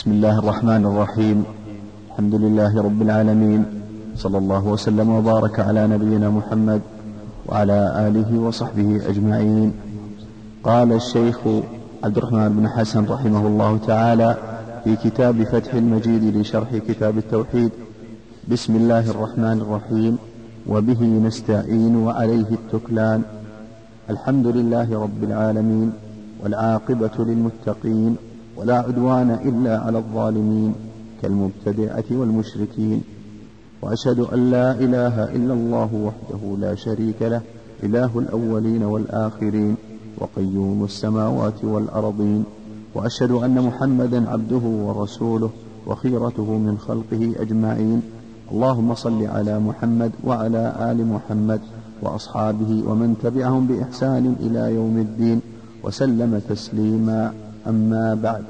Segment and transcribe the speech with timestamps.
[0.00, 1.44] بسم الله الرحمن الرحيم.
[2.08, 3.64] الحمد لله رب العالمين.
[4.16, 6.80] صلى الله وسلم وبارك على نبينا محمد
[7.46, 9.72] وعلى آله وصحبه أجمعين.
[10.64, 11.38] قال الشيخ
[12.04, 14.36] عبد الرحمن بن حسن رحمه الله تعالى
[14.84, 17.70] في كتاب فتح المجيد لشرح كتاب التوحيد
[18.48, 20.16] بسم الله الرحمن الرحيم.
[20.66, 23.20] وبه نستعين وعليه التكلان.
[24.10, 25.92] الحمد لله رب العالمين
[26.40, 28.16] والعاقبة للمتقين.
[28.60, 30.74] ولا عدوان إلا على الظالمين
[31.22, 33.00] كالمبتدعة والمشركين.
[33.82, 37.40] وأشهد أن لا إله إلا الله وحده لا شريك له
[37.82, 39.74] إله الأولين والآخرين
[40.18, 42.44] وقيوم السماوات والأرضين.
[42.94, 45.50] وأشهد أن محمدا عبده ورسوله
[45.86, 48.02] وخيرته من خلقه أجمعين.
[48.52, 51.60] اللهم صل على محمد وعلى آل محمد
[52.02, 55.40] وأصحابه ومن تبعهم بإحسان إلى يوم الدين
[55.84, 57.49] وسلم تسليما.
[57.66, 58.44] أما بعد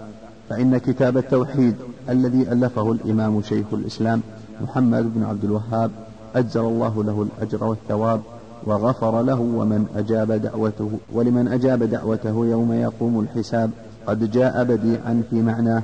[0.49, 1.75] فإن كتاب التوحيد
[2.09, 4.21] الذي ألفه الإمام شيخ الإسلام
[4.63, 5.91] محمد بن عبد الوهاب
[6.35, 8.21] أجزل الله له الأجر والثواب
[8.67, 13.71] وغفر له ومن أجاب دعوته ولمن أجاب دعوته يوم يقوم الحساب
[14.07, 15.83] قد جاء بديعا في معناه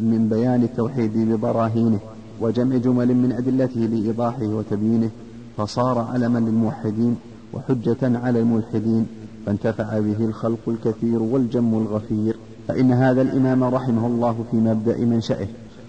[0.00, 1.98] من بيان التوحيد ببراهينه
[2.40, 5.10] وجمع جمل من أدلته لإيضاحه وتبيينه
[5.56, 7.16] فصار علما للموحدين
[7.52, 9.06] وحجة على الملحدين
[9.46, 12.36] فانتفع به الخلق الكثير والجم الغفير.
[12.68, 15.46] فإن هذا الإمام رحمه الله في مبدأ منشأه.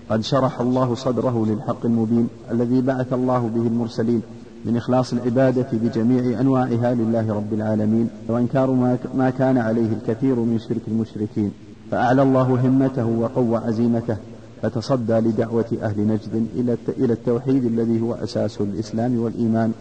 [0.09, 4.21] قد شرح الله صدره للحق المبين الذي بعث الله به المرسلين
[4.65, 8.09] من إخلاص العبادة بجميع أنواعها لله رب العالمين.
[8.27, 11.51] وإنكار ما كان عليه الكثير من شرك المشركين.
[11.91, 14.17] فأعلى الله همته وقوى عزيمته.
[14.61, 16.47] فتصدى لدعوة أهل نجد
[16.97, 19.71] إلى التوحيد الذي هو أساس الإسلام والإيمان.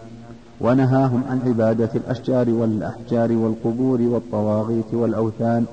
[0.60, 5.64] ونهاهم عن عبادة الأشجار والأحجار والقبور والطواغيت والأوثان.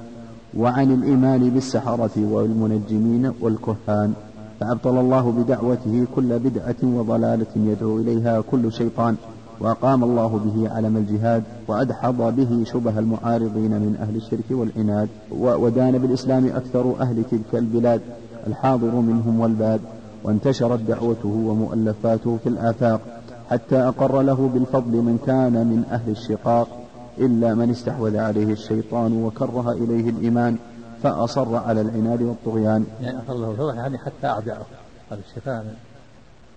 [0.58, 4.14] وعن الإيمان بالسحرة والمنجمين والكهان
[4.60, 9.16] فأبطل الله بدعوته كل بدعة وضلالة يدعو إليها كل شيطان
[9.60, 16.46] وأقام الله به علم الجهاد وأدحض به شبه المعارضين من أهل الشرك والعناد ودان بالإسلام
[16.46, 18.02] أكثر أهل تلك البلاد
[18.48, 19.82] الحاضر منهم والباد
[20.24, 23.02] وانتشرت دعوته ومؤلفاته في الآفاق
[23.50, 26.83] حتى أقر له بالفضل من كان من أهل الشقاق.
[27.18, 30.58] إلا من استحوذ عليه الشيطان وكره إليه الإيمان
[31.04, 32.86] فأصر على العناد والطغيان.
[33.02, 34.66] يعني أقر له الفضل يعني حتى أعداءه
[35.10, 35.74] قال الشيطان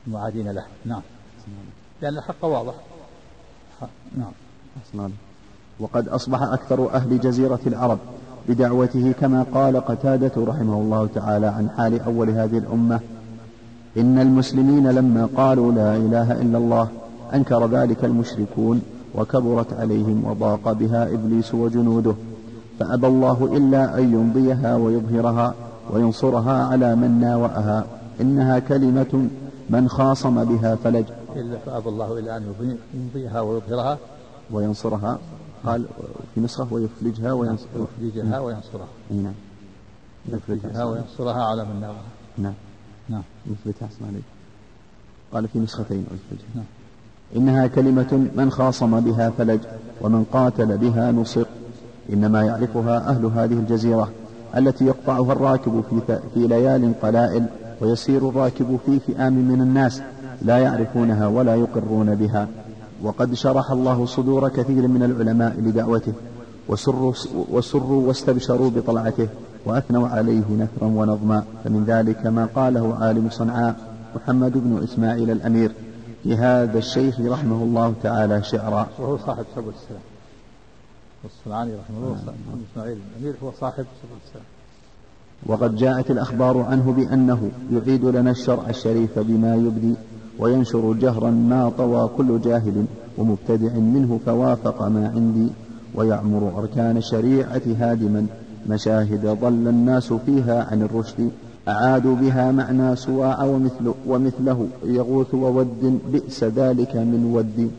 [0.07, 0.65] المعادين له.
[0.85, 1.03] نعم.
[2.03, 2.75] لأن الحق واضح.
[4.95, 5.11] نعم.
[5.81, 7.99] وقد أصبح أكثر أهل جزيرة العرب
[8.49, 13.01] بدعوته كما قال قتادة رحمه الله تعالى عن حال أول هذه الأمة.
[13.97, 16.89] إن المسلمين لما قالوا لا إله إلا الله
[17.35, 18.83] أنكر ذلك المشركون.
[19.17, 22.15] وكبرت عليهم وضاق بها إبليس وجنوده
[22.79, 25.55] فأبى الله إلا أن يمضيها ويظهرها
[25.91, 27.87] وينصرها على من ناوأها.
[28.21, 29.29] إنها كلمة
[29.71, 31.05] من خاصم بها فلج.
[31.37, 32.55] إلا فأبى الله إلا أن
[32.95, 33.99] يمضيها ويظهرها.
[34.51, 35.19] وينصرها
[35.65, 35.85] قال
[36.35, 37.87] في نسخة ويفلجها وينصرها.
[38.01, 38.89] يفلجها وينصرها.
[39.11, 39.35] نعم.
[40.29, 40.85] يفلجها.
[40.85, 42.03] وينصرها على من ناوأها.
[42.39, 42.55] نعم.
[43.09, 43.23] نعم.
[43.47, 44.25] يثبتها أحسن عليك
[45.33, 46.49] قال في نسختين ويفلجها.
[46.55, 46.65] نعم.
[47.37, 49.61] إنها كلمة من خاصم بها فلج
[50.01, 51.45] ومن قاتل بها نصر
[52.13, 54.11] إنما يعرفها أهل هذه الجزيرة
[54.57, 57.47] التي يقطعها الراكب في, في ليال قلائل
[57.81, 60.03] ويسير الراكب في فئام من الناس
[60.43, 62.49] لا يعرفونها ولا يقرون بها.
[63.03, 66.13] وقد شرح الله صدور كثير من العلماء لدعوته
[66.69, 67.13] وسروا,
[67.51, 69.29] وسروا واستبشروا بطلعته
[69.65, 71.43] وأثنوا عليه نثرا ونظما.
[71.65, 73.77] فمن ذلك ما قاله عالم صنعاء
[74.17, 75.73] محمد بن إسماعيل الأمير.
[76.27, 78.87] في هذا الشيخ رحمه الله تعالى شعرا.
[78.99, 80.03] وهو صاحب سبل السلام.
[81.25, 84.45] الصنعاني رحمه الله محمد إسماعيل الأمير هو صاحب سبل السلام.
[85.47, 89.95] وقد جاءت الأخبار عنه بأنه يعيد لنا الشرع الشريف بما يبدي
[90.39, 92.85] وينشر جهرا ما طوى كل جاهل
[93.19, 95.49] ومبتدع منه فوافق ما عندي
[95.95, 98.27] ويعمر أركان الشريعة هادما
[98.69, 101.31] مشاهد ضل الناس فيها عن الرشد
[101.69, 107.71] أعادوا بها معنى سواع ومثل ومثله يغوث وود بئس ذلك من ود.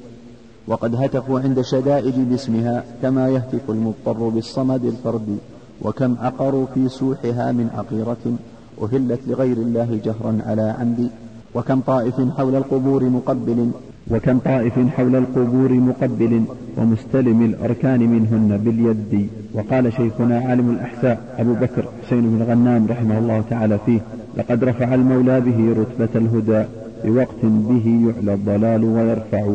[0.68, 5.38] وقد هتفوا عند الشدائد باسمها كما يهتف المضطر بالصمد الفرد
[5.82, 8.26] وكم عقروا في سوحها من عقيرة
[8.82, 11.10] أهلت لغير الله جهرا على عمد.
[11.56, 13.72] وكم طائف حول القبور مقبل
[14.12, 16.42] وكم طائف حول القبور مقبل
[16.78, 19.30] ومستلم الأركان منهن باليد.
[19.54, 24.00] وقال شيخنا عالم الأحساء أبو بكر حسين بن غنام رحمه الله تعالى فيه
[24.38, 26.64] لقد رفع المولى به رتبة الهدى
[27.06, 29.46] بوقت به يعلى الضلال ويرفع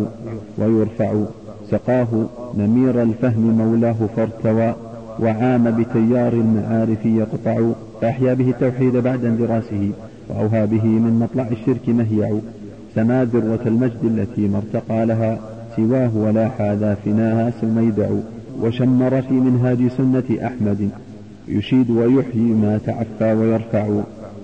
[0.59, 1.15] ويرفع.
[1.71, 2.27] سقاه
[2.59, 4.75] نمير الفهم مولاه فارتوى
[5.21, 7.71] وعام بتيار المعارف يقطع.
[8.01, 9.91] فأحيا به التوحيد بعد اندراسه
[10.29, 12.39] وأوهى به من مطلع الشرك مهيع.
[12.95, 15.39] سما ذروة المجد التي ما ارتقى لها
[15.77, 18.09] سواه ولا حاذا فناها سميدع
[18.63, 20.89] وشمر في منهاج سنة أحمد.
[21.49, 23.87] يشيد ويحيي ما تعفى ويرفع.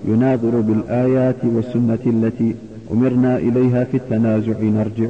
[0.07, 2.55] يناظر بالآيات والسنة التي
[2.91, 5.07] أمرنا إليها في التنازع نرجع.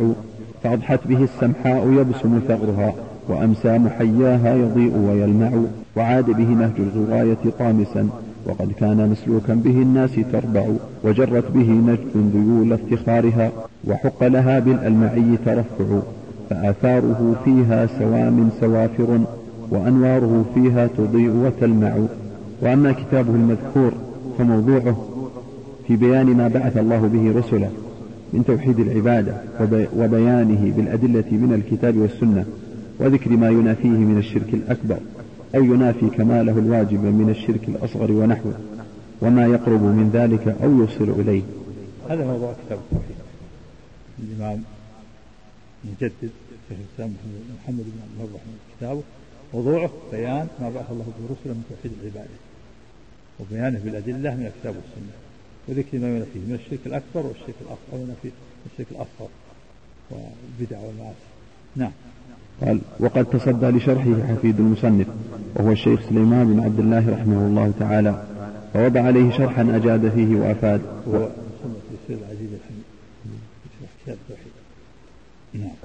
[0.64, 2.94] فأضحت به السمحاء يبسم ثغرها
[3.28, 5.52] وأمسى محياها يضيء ويلمع.
[5.98, 8.10] وعاد به نهج الغواية طامسا.
[8.46, 10.66] وقد كان مسلوكا به الناس تربع
[11.04, 13.52] وجرت به نجد ذيول افتخارها
[13.88, 16.00] وحق لها بالألمعي ترفع
[16.50, 19.20] فآثاره فيها سوام سوافر
[19.72, 21.98] وأنواره فيها تضيء وتلمع.
[22.62, 23.92] وأما كتابه المذكور
[24.38, 25.08] فموضوعه
[25.88, 27.70] في بيان ما بعث الله به رسله
[28.34, 29.34] من توحيد العبادة
[29.98, 32.46] وبيانه بالأدلة من الكتاب والسنة
[33.00, 34.98] وذكر ما ينافيه من الشرك الأكبر.
[35.56, 38.60] أو ينافي كماله الواجب من الشرك الأصغر ونحوه
[39.22, 41.44] وما يقرب من ذلك أو يوصل إليه.
[42.10, 43.16] هذا موضوع كتاب التوحيد.
[44.20, 44.64] الإمام
[45.86, 46.30] المجدد
[46.70, 47.16] شيخ الإسلام
[47.64, 49.04] محمد بن عبد الله الرحمن كتابه
[49.54, 52.38] موضوعه بيان ما بعث الله به رسله من توحيد العبادة
[53.40, 55.16] وبيانه بالأدلة من الكتاب والسنة
[55.68, 58.30] وذكر ما ينافيه من الشرك الأكبر والشرك الأصغر وينافي
[58.72, 59.30] الشرك الأصغر
[60.10, 61.30] والبدع والمعاصي.
[61.76, 61.92] نعم.
[62.66, 65.08] قال وقد تصدى لشرحه حفيد المصنف
[65.56, 68.24] وهو الشيخ سليمان بن عبد الله رحمه الله تعالى
[68.74, 70.82] فوضع عليه شرحا أجاد فيه وأفاد.
[71.08, 71.26] و...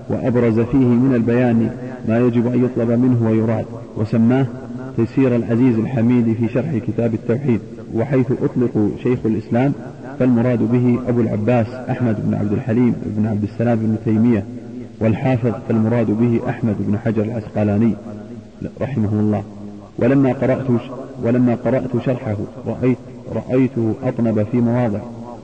[0.09, 1.71] وأبرز فيه من البيان
[2.09, 3.65] ما يجب أن يطلب منه ويراد
[3.97, 4.47] وسماه
[4.97, 7.61] تيسير العزيز الحميد في شرح كتاب التوحيد
[7.95, 9.73] وحيث أطلق شيخ الإسلام
[10.19, 14.45] فالمراد به أبو العباس أحمد بن عبد الحليم بن عبد السلام بن تيمية
[15.01, 17.95] والحافظ فالمراد به أحمد بن حجر العسقلاني
[18.81, 19.45] رحمه الله.
[19.99, 20.67] ولما قرأت
[21.23, 22.37] ولما قرأت شرحه
[22.67, 22.99] رأيت
[23.33, 25.01] رأيته أطنب في مواضع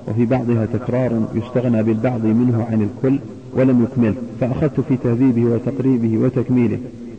[0.08, 3.19] وفي بعضها تكرار يستغنى بالبعض منه عن الكل
[3.55, 4.14] ولم يكمله.
[4.41, 6.79] فأخذت في تهذيبه وتقريبه وتكميله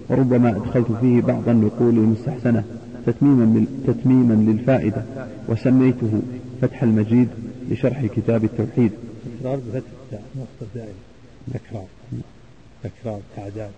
[0.10, 2.64] وربما أدخلت فيه بعض النقول المستحسنة
[3.06, 5.04] تتميما, تتميما للفائدة
[5.50, 6.22] وسميته
[6.62, 7.28] فتح المجيد
[7.72, 8.92] لشرح كتاب التوحيد.
[9.40, 10.94] تكرار بفتح مصدر دائم.
[11.54, 11.86] تكرار.
[12.84, 13.72] تكرار تعداد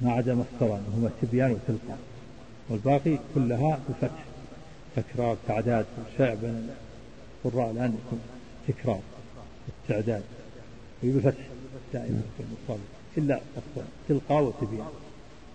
[0.00, 1.96] ما عدا مصدران هما تبيان وتلقى
[2.68, 4.24] والباقي كلها بفتح.
[4.96, 5.86] تكرار تعداد.
[6.18, 6.70] شائع بين
[7.44, 8.20] القراء الآن يكون
[8.68, 9.00] تكرار
[9.68, 10.22] التعداد.
[11.02, 11.46] بفتح.
[11.92, 12.80] دائما في المصاب
[13.18, 13.40] إلا
[14.08, 14.90] تلقى وتبيان.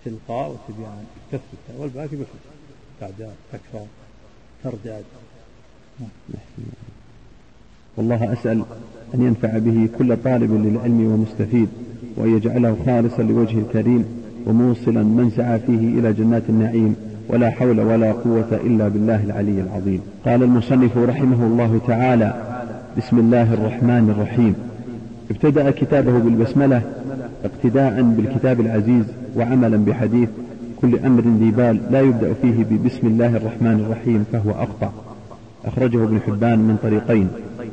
[0.06, 1.06] تلقى وتبيان.
[1.31, 1.41] كسر
[1.77, 2.51] والباقي بفتح.
[3.00, 3.35] تعداد.
[3.51, 3.88] تكرار.
[4.63, 5.03] ترداد.
[7.97, 8.65] والله أسأل.
[9.15, 11.68] أن ينفع به كل طالب للعلم ومستفيد
[12.18, 14.06] وأن يجعله خالصا لوجه الكريم
[14.45, 16.95] وموصلا من سعى فيه إلى جنات النعيم
[17.30, 20.01] ولا حول ولا قوة إلا بالله العلي العظيم.
[20.25, 22.33] قال المصنف رحمه الله تعالى
[22.98, 24.56] بسم الله الرحمن الرحيم.
[25.31, 26.81] ابتدأ كتابه بالبسملة
[27.45, 29.06] اقتداء بالكتاب العزيز
[29.38, 30.30] وعملا بحديث
[30.81, 34.89] كل أمر ذي بال لا يبدأ فيه ببسم الله الرحمن الرحيم فهو أقطع
[35.65, 37.27] أخرجه ابن حبان من طريقين.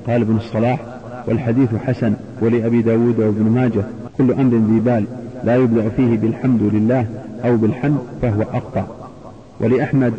[0.06, 0.93] قال ابن الصلاح
[1.26, 3.84] والحديث حسن ولأبي داود وابن ماجه
[4.18, 5.04] كل أمر ذي بال
[5.44, 7.06] لا يبدأ فيه بالحمد لله
[7.44, 8.84] أو بالحمد فهو أقطع
[9.60, 10.12] ولأحمد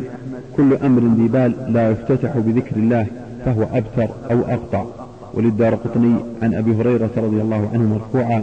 [0.56, 3.06] كل أمر ذي بال لا يفتتح بذكر الله
[3.44, 4.84] فهو أبتر أو أقطع
[5.34, 8.42] وللدار قطني عن أبي هريرة رضي الله عنه مرفوعا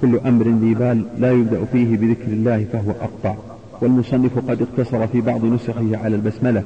[0.00, 3.34] كل أمر ذي بال لا يبدأ فيه بذكر الله فهو أقطع
[3.80, 6.62] والمصنف قد اقتصر في بعض نسخه على البسملة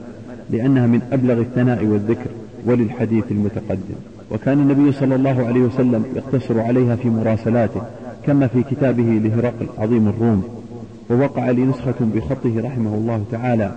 [0.50, 2.30] لأنها من أبلغ الثناء والذكر
[2.66, 4.17] وللحديث المتقدم.
[4.30, 7.82] وكان النبي صلى الله عليه وسلم يقتصر عليها في مراسلاته
[8.26, 10.44] كما في كتابه لهرقل عظيم الروم.
[11.10, 13.76] ووقع لي نسخة بخطه رحمه الله تعالى.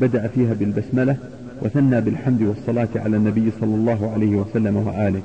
[0.00, 1.16] بدأ فيها بالبسملة
[1.62, 5.20] وثنى بالحمد والصلاة على النبي صلى الله عليه وسلم وآله.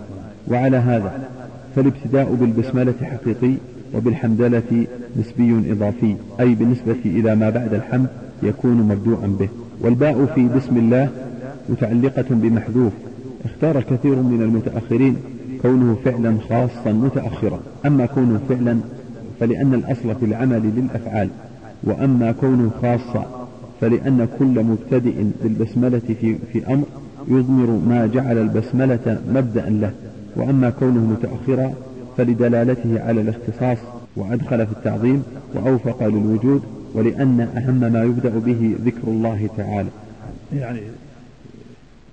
[0.47, 1.27] وعلى هذا
[1.75, 3.53] فالابتداء بالبسملة حقيقي
[3.95, 4.85] وبالحمدلة
[5.19, 6.15] نسبي إضافي.
[6.39, 8.07] أي بالنسبة إلى ما بعد الحمد
[8.43, 9.49] يكون مبدوءا به.
[9.81, 11.09] والباء في بسم الله
[11.69, 12.93] متعلقة بمحذوف.
[13.45, 15.15] اختار كثير من المتأخرين
[15.61, 17.59] كونه فعلا خاصا متأخرا.
[17.85, 18.77] أما كونه فعلا
[19.39, 21.29] فلأن الأصل في العمل للأفعال
[21.83, 23.47] وأما كونه خاصا
[23.81, 26.85] فلأن كل مبتدئ بالبسملة في, في أمر
[27.27, 29.91] يضمر ما جعل البسملة مبدأ له.
[30.35, 31.73] وأما كونه متأخرا
[32.17, 33.77] فلدلالته على الاختصاص
[34.15, 35.23] وأدخل في التعظيم
[35.53, 36.61] وأوفق للوجود
[36.93, 39.89] ولأن أهم ما يبدأ به ذكر الله تعالى.
[40.53, 40.79] يعني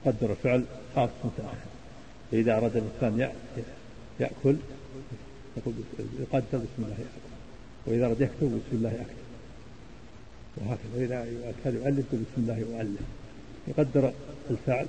[0.06, 0.64] قدر فعل
[0.94, 1.70] خاص متأخر
[2.30, 3.30] فإذا أراد الإنسان
[4.20, 4.56] يأكل
[5.56, 5.74] يقول
[6.20, 7.30] يقدر بسم الله يأكل.
[7.86, 9.20] وإذا أراد يكتب بسم الله يكتب
[10.56, 10.90] وهكذا.
[10.96, 11.26] وإذا
[11.64, 13.00] كان يؤلف بسم الله يؤلف.
[13.68, 14.12] يقدر
[14.50, 14.86] الفعل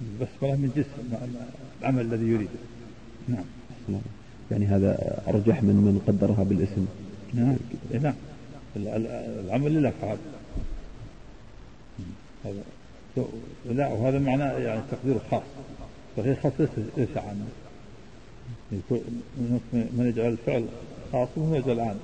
[0.00, 0.86] البسملة من جنس
[1.80, 2.50] العمل الذي يريده
[3.28, 3.44] نعم.
[4.50, 6.86] يعني هذا أرجح من من قدرها بالاسم.
[7.34, 7.56] نعم.
[8.02, 8.14] نعم.
[9.46, 10.18] العمل للأفعال
[12.44, 12.62] هذا.
[13.66, 15.42] لا وهذا معناه يعني تقدير خاص.
[16.16, 16.52] وغير خاص
[16.96, 17.48] ليس عام
[19.72, 20.66] من يجعل الفعل
[21.12, 21.96] خاص ومن يجعل عام.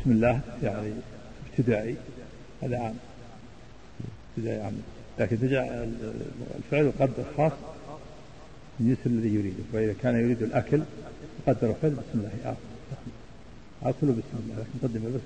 [0.00, 0.92] بسم الله يعني
[1.50, 1.96] ابتدائي
[2.62, 2.94] هذا عام.
[4.36, 4.72] ابتدائي عام.
[5.18, 5.92] لكن تجعل
[6.56, 7.52] الفعل يقدر خاص
[8.80, 9.62] من جنس الذي يريده.
[9.72, 10.82] فإذا كان يريد الأكل
[11.46, 12.30] قدر فعل بسم الله.
[12.44, 12.56] آكل
[13.82, 15.20] آكل بسم الله لكن قدم بس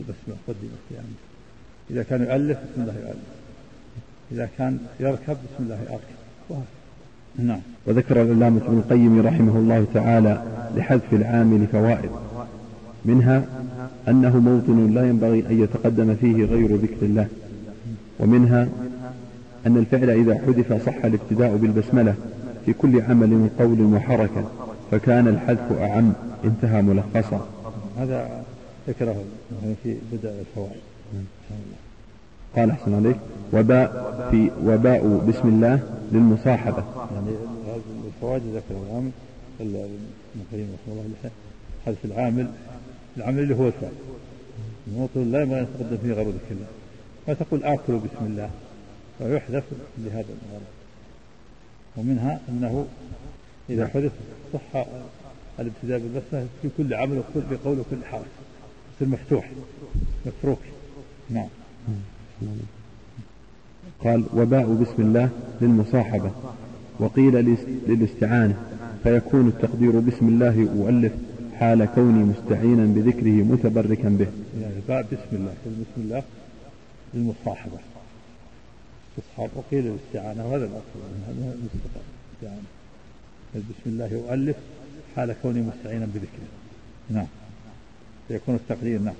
[0.00, 1.06] البسمة قدم يعني
[1.90, 3.41] إذا كان يؤلف بسم الله يؤلف.
[4.32, 6.62] إذا كان يركب بسم الله أركب
[7.38, 7.60] نعم.
[7.86, 10.42] وذكر العلامة ابن القيم رحمه الله تعالى
[10.76, 12.10] لحذف العامل فوائد
[13.04, 13.44] منها
[14.08, 17.26] أنه موطن لا ينبغي أن يتقدم فيه غير ذكر الله.
[18.20, 18.68] ومنها
[19.66, 22.14] أن الفعل إذا حذف صح الابتداء بالبسملة
[22.66, 24.44] في كل عمل وقول وحركة
[24.90, 26.12] فكان الحذف أعم
[26.44, 27.46] انتهى ملخصا.
[27.98, 28.42] هذا
[28.88, 29.24] ذكره
[29.82, 30.80] في بدء الفوائد.
[32.56, 33.16] قال أحسن عليك.
[33.52, 33.88] وباء
[34.30, 35.80] في وباء بسم الله
[36.12, 36.84] للمصاحبة.
[37.14, 37.36] يعني
[38.06, 39.10] الفوائد ذكر العامل
[39.60, 41.30] ابن القيم رحمه الله
[41.86, 42.50] حذف العامل
[43.16, 43.92] العامل اللي هو الفعل
[44.88, 46.66] الموطن لا ينبغي أن يتقدم فيه غير ذكر الله.
[47.28, 48.50] ما تقول آكل بسم الله
[49.20, 49.64] ويحذف
[49.98, 50.62] لهذا الغرض
[51.96, 52.86] ومنها أنه
[53.70, 54.12] إذا حذف
[54.52, 54.84] صح
[55.60, 58.26] الابتداء بالبسمة في كل عمل وكل بقول وكل حرف.
[58.96, 59.50] يصير مفتوح
[60.26, 60.58] متروك
[61.30, 61.48] نعم.
[64.04, 66.30] قال وباء بسم الله للمصاحبة.
[66.98, 67.34] وقيل
[67.88, 68.62] للاستعانة.
[69.02, 71.12] فيكون التقدير بسم الله أؤلف
[71.58, 74.26] حال كوني مستعينا بذكره متبركا به.
[74.60, 76.22] يعني باء بسم الله بسم الله
[77.14, 77.78] للمصاحبة.
[79.36, 80.98] وقيل الاستعانة وهذا الأصل
[81.28, 81.54] هذا
[82.42, 82.62] الاستعانة
[83.54, 84.56] بسم الله أؤلف
[85.16, 86.48] حال كوني مستعينا بذكره.
[87.10, 87.26] نعم.
[88.28, 89.14] فيكون التقدير نعم.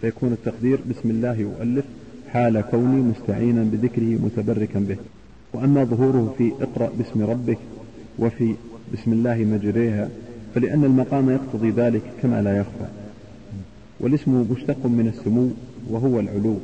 [0.00, 1.84] فيكون التقدير بسم الله يؤلف
[2.32, 4.96] حال كوني مستعينا بذكره متبركا به.
[5.52, 7.58] وأما ظهوره في اقرأ باسم ربك
[8.18, 8.54] وفي
[8.92, 10.08] بسم الله مجريها
[10.54, 12.86] فلأن المقام يقتضي ذلك كما لا يخفى.
[14.00, 15.48] والاسم مشتق من السمو
[15.90, 16.56] وهو العلو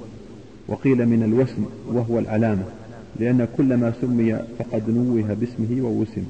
[0.69, 2.65] وقيل من الوسم وهو العلامة
[3.21, 6.25] لأن كل ما سمي فقد نوه باسمه ووسم.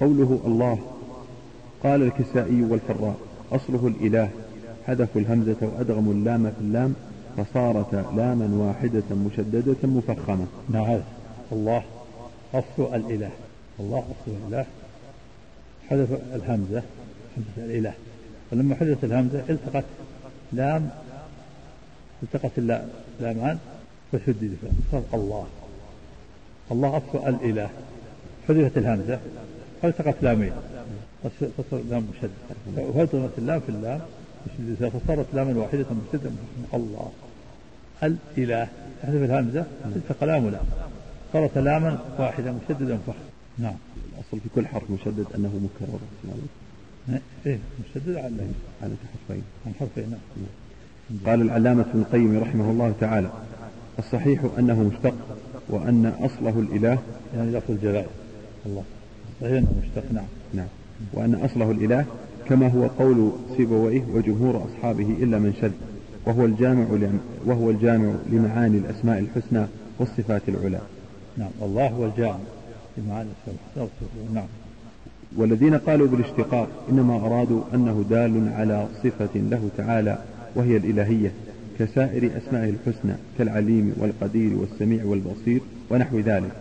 [0.00, 0.78] قوله الله
[1.82, 3.16] قال الكسائي والفراء
[3.52, 4.28] أصله الإله
[4.86, 6.94] حذفوا الهمزة وأدغموا اللام في اللام
[7.36, 10.46] فصارت لاما واحدة مشددة مفخمة.
[10.68, 11.00] نعم.
[11.52, 11.82] الله
[12.54, 13.30] أصل الإله.
[13.80, 14.66] الله أصل الإله.
[15.90, 16.82] حذف الهمزة
[17.36, 17.92] همزة الإله.
[18.50, 19.84] فلما حذفت الهمزة التقت
[20.52, 20.90] لام
[22.22, 23.58] التقت اللامان
[24.12, 24.56] فشدد
[24.92, 25.46] صار الله.
[26.72, 27.70] الله أصل الإله.
[28.48, 29.18] حذفت الهمزة
[29.82, 30.52] فالتقت لامين.
[31.40, 32.88] فصار لام مشددة.
[32.88, 34.00] وهدمت اللام في اللام؟
[34.90, 36.30] فصارت لاما واحدة مشددة
[36.74, 37.10] الله.
[38.02, 38.68] الإله.
[39.02, 39.64] حذف الهمزة
[39.96, 40.60] التقى لام لا.
[41.32, 43.14] صارت لاما واحدة مشددة فخر
[43.58, 43.74] نعم.
[44.14, 45.98] الأصل في كل حرف مشدد أنه مكرر.
[47.46, 47.58] إيه
[47.90, 48.34] مشدد على
[48.82, 48.94] على
[49.28, 49.42] حرفين.
[49.66, 51.18] عن حرفين نعم.
[51.26, 53.30] قال العلامة ابن القيم رحمه الله تعالى
[53.98, 55.14] الصحيح أنه مشتق
[55.68, 56.98] وأن أصله الإله.
[57.36, 58.06] يعني لفظ الجلال.
[58.66, 58.82] الله.
[59.40, 60.24] صحيح أنه مشتق نعم.
[60.54, 60.68] نعم.
[61.12, 62.04] وأن أصله الإله
[62.48, 65.72] كما هو قول سيبويه وجمهور أصحابه إلا من شذ
[66.26, 66.86] وهو الجامع
[67.46, 69.66] وهو الجامع لمعاني الأسماء الحسنى
[69.98, 70.80] والصفات العلى.
[71.38, 72.38] نعم الله هو الجامع
[72.98, 74.46] لمعاني الأسماء الحسنى نعم.
[75.36, 80.18] والذين قالوا بالاشتقاق إنما أرادوا أنه دال على صفة له تعالى
[80.54, 81.32] وهي الإلهية
[81.78, 86.52] كسائر أسمائه الحسنى كالعليم والقدير والسميع والبصير ونحو ذلك.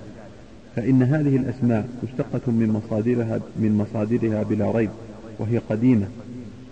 [0.75, 4.89] فإن هذه الأسماء مشتقة من مصادرها من مصادرها بلا ريب
[5.39, 6.07] وهي قديمة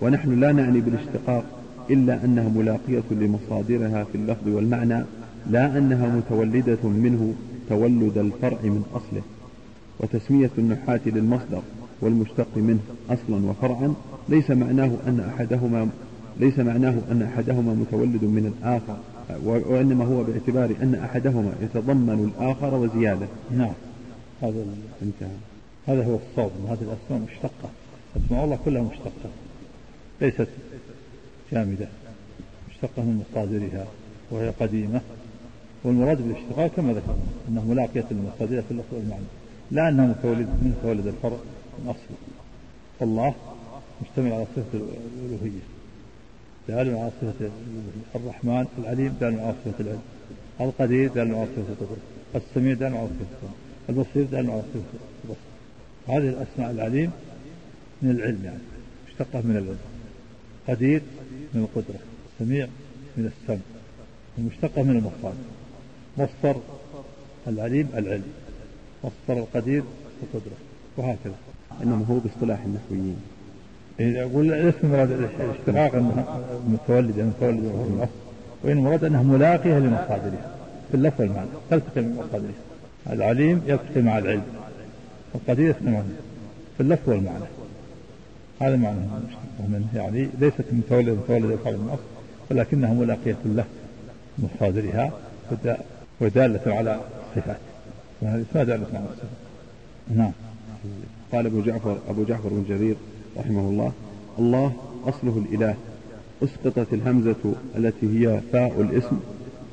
[0.02, 1.44] ونحن لا نعني بالاشتقاق
[1.90, 5.06] إلا أنها ملاقية لمصادرها في اللفظ والمعنى
[5.50, 7.34] لا أنها متولدة منه
[7.70, 9.22] تولد الفرع من أصله
[10.00, 11.62] وتسمية النحاة للمصدر
[12.02, 13.94] والمشتق منه أصلا وفرعا
[14.30, 15.90] ليس معناه أن أحدهما
[16.40, 18.98] ليس معناه أن أحدهما متولد من الآخر
[19.46, 23.28] وإنما هو باعتبار أن أحدهما يتضمن الآخر وزيادة.
[23.58, 23.74] نعم.
[24.42, 24.66] هذا
[25.02, 25.38] انتهى.
[25.88, 27.70] هذا هو الصواب هذه الأسماء مشتقة.
[28.26, 29.30] أسماء الله كلها مشتقة.
[30.22, 30.48] ليست
[31.52, 31.88] جامدة
[32.70, 33.86] مشتقة من مصادرها
[34.32, 35.02] وهي قديمة.
[35.84, 37.18] والمراد بالاشتقاق كما ذكرنا
[37.50, 39.24] أنه ملاقية للمصادر في اللفظ والمعنى
[39.72, 41.38] لا أنه متولد من تولد الفرع
[41.80, 42.18] من أصله
[43.02, 43.36] الله
[44.02, 45.66] مشتمل على صفة الألوهية.
[46.68, 47.50] دال على صفة
[48.16, 50.02] الرحمن العليم دال على صفة العلم.
[50.62, 51.98] القدير دال على صفة القدرة
[52.36, 53.50] السميع دال على صفة
[53.90, 55.48] البصير دال على صفة البصر
[56.08, 57.12] هذه الأسماء العليم
[58.02, 58.58] من العلم يعني.
[59.08, 59.78] مشتقة من العلم؟
[60.68, 61.02] قدير
[61.54, 62.00] من القدرة
[62.40, 62.68] سميع
[63.18, 63.60] من السمع
[64.38, 65.38] المشتقة من المصادر
[66.18, 66.62] مصدر
[67.48, 68.24] العليم العلم
[69.04, 69.84] مصدر القدير
[70.24, 70.56] القدرة
[70.98, 71.36] وهكذا.
[71.84, 73.18] إنما هو باصطلاح النحويين.
[74.00, 78.12] إذا يقول ليس مراد الاشتقاق المتولد المتولد من الأصل
[78.64, 80.56] وإن مراد أنها ملاقية لمصادرها
[80.92, 82.68] في اللفظ والمعنى تلتقي من مصادرها
[83.10, 84.44] العليم يلتقي مع العلم.
[85.36, 86.04] القدير يلتقي
[86.78, 87.44] في اللفظ والمعنى
[88.60, 89.00] هذا معنى
[89.70, 92.04] منه يعني ليست متولد متولد يفعل من الأصل
[92.52, 93.66] ولكنها ملاقية له
[94.40, 95.12] مصادرها
[96.22, 97.00] ودالة على
[97.30, 97.58] الصفات
[98.22, 99.30] وهذه اسمها دالة على الصفات.
[100.16, 100.32] نعم.
[101.32, 102.96] قال أبو جعفر أبو جعفر بن جرير
[103.38, 103.92] رحمه الله
[104.40, 104.74] الله
[105.06, 105.76] أصله الإله
[106.44, 109.20] أسقطت الهمزة التي هي فاء الاسم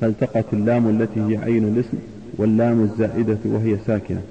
[0.01, 1.97] فالتقت اللام التي هي عين الاسم
[2.37, 4.21] واللام الزائدة وهي ساكنة.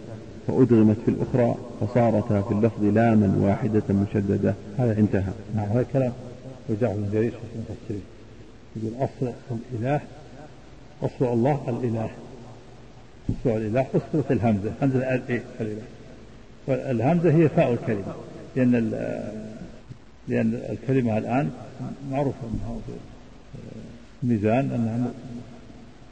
[0.46, 4.54] فأدغمت في الأخرى فصارتا في اللفظ لاما واحدة مشددة.
[4.78, 5.32] هذا انتهى.
[5.56, 6.12] نعم هذا كلام
[6.68, 8.02] وجعل بن جرير في المفسرين
[8.76, 9.32] يقول أصل
[9.72, 10.00] الإله
[11.02, 12.10] أصل الله الإله.
[13.30, 14.72] أصل الإله أسقطت الهمزة.
[14.82, 15.14] همزة
[15.60, 15.82] الإله
[16.66, 18.14] والهمزة هي فاء الكلمة.
[18.56, 18.74] لأن
[20.28, 21.50] لأن الكلمة الآن
[22.10, 22.76] معروفة أنها
[24.22, 24.70] ميزان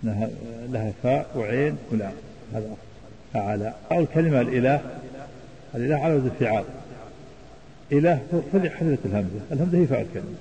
[0.05, 0.29] أنها
[0.73, 2.13] لها فاء وعين ولام.
[2.55, 2.77] هذا
[3.35, 4.81] فعل أو الكلمة الإله
[5.75, 6.65] الإله على وزن فعال
[7.93, 8.21] إله
[8.53, 9.41] حذفت الهمزة.
[9.53, 10.35] الهمزة هي فاء الكلمة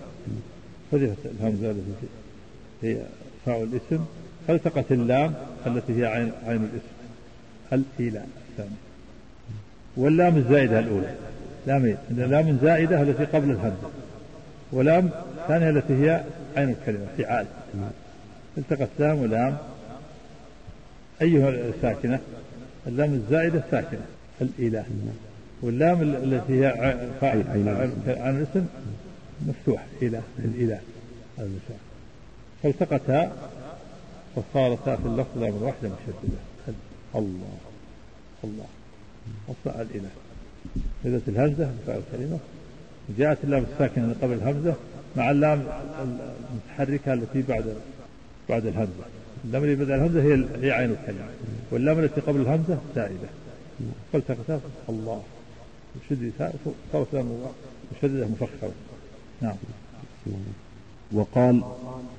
[0.92, 2.08] حذفت الهمزة التي
[2.84, 2.98] هي
[3.46, 4.06] فاء الاسم.
[4.48, 5.34] فالتقت اللام
[5.68, 6.94] التي هي عين عين الاسم.
[7.74, 8.26] الإله.
[8.52, 8.76] الثاني
[9.98, 11.16] واللام الزائدة الأولى.
[11.68, 13.90] لامين لام زائدة التي قبل الهمزة.
[14.72, 15.10] ولام
[15.42, 16.24] الثانية التي هي
[16.58, 17.46] عين الكلمة فعال.
[18.58, 19.58] التقت لام ولام.
[21.22, 22.20] أيها الساكنة
[22.88, 24.06] اللام الزائدة ساكنة
[24.42, 24.86] الإله.
[25.62, 26.66] واللام التي هي
[28.08, 28.66] عن الاسم
[29.48, 30.80] مفتوح إله الإله.
[31.38, 31.50] هذا
[32.64, 33.32] فالتقتا
[34.36, 36.38] فصارتا في اللفظ لام واحدة مشددة
[37.16, 37.58] الله.
[38.44, 38.66] الله.
[39.50, 40.10] أصبح الإله.
[41.06, 42.40] إذا الهمزة فعل الكلمة.
[43.18, 44.76] جاءت اللام الساكنة قبل الهمزة
[45.18, 45.64] مع اللام
[46.02, 47.76] المتحركة التي بعد
[48.50, 49.21] بعد الهمزة.
[49.46, 51.26] اللام اللي بدأ الهمزة هي هي عين الكلمة.
[51.72, 53.30] واللام التي قبل الهمزة زائدة.
[54.14, 55.22] فالتقتا الله.
[56.10, 56.32] شدد
[56.94, 57.26] صارت لام
[57.92, 58.72] مشددة مفخرة
[59.42, 59.56] نعم.
[61.12, 61.62] وقال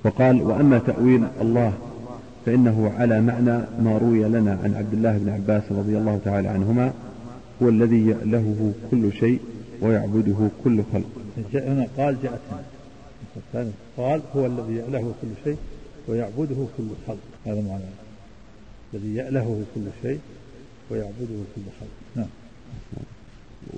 [0.05, 1.73] وقال وأما تأويل الله
[2.47, 6.93] فإنه على معنى ما روي لنا عن عبد الله بن عباس رضي الله تعالى عنهما
[7.63, 9.41] هو الذي يألهه كل شيء
[9.81, 11.07] ويعبده كل خلق.
[11.55, 12.39] هنا قال جاءت
[13.97, 15.57] قال هو الذي يألهه كل شيء
[16.09, 17.83] ويعبده كل خلق هذا معنى
[18.95, 20.21] الذي يألهه كل شيء
[20.91, 22.27] ويعبده كل خلق نعم.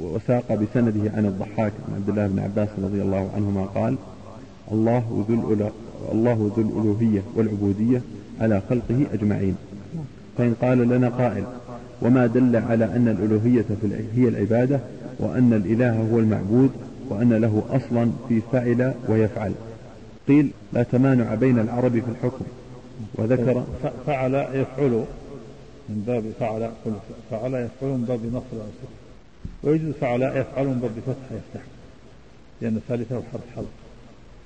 [0.01, 3.97] وساق بسنده عن الضحاك عن عبد الله بن عباس رضي الله عنهما قال
[4.73, 5.71] الله ذو
[6.13, 8.03] الله ذو الألوهية والعبودية
[8.41, 9.57] على خلقه أجمعين.
[10.39, 11.45] فإن قال لنا قائل
[12.03, 13.65] وما دل على أن الألوهية
[14.15, 14.81] هي العبادة
[15.19, 16.71] وأن الإله هو المعبود
[17.09, 19.53] وأن له أصلا في فعل ويفعل؟
[20.29, 22.45] قيل لا تمانع بين العرب في الحكم.
[23.15, 23.65] وذكر
[24.07, 25.05] فعل يفعل
[25.89, 26.71] من باب فعل
[27.31, 28.65] فعل يفعل من باب نصر
[29.63, 31.67] ويجوز فعل يفعل من باب فتح يفتح.
[32.61, 33.43] لأن ثالثه حرف.
[33.57, 33.67] حلق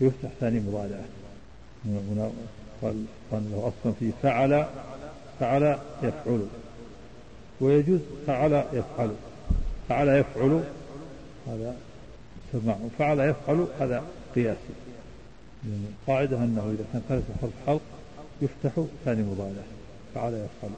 [0.01, 1.05] يفتح ثاني مضارعة.
[2.83, 4.67] قال قال له أصلا في فعل
[5.41, 6.47] فعل يفعل.
[7.61, 9.11] ويجوز فعل يفعل.
[9.89, 10.63] فعل يفعل
[11.47, 11.77] هذا
[12.53, 14.03] سماع فعل يفعل هذا
[14.35, 14.88] قياسي
[15.67, 17.81] القاعدة أنه إذا كان ثالث حرف حلق
[18.43, 19.63] يفتح ثاني مضارع
[20.15, 20.71] فعل يفعل.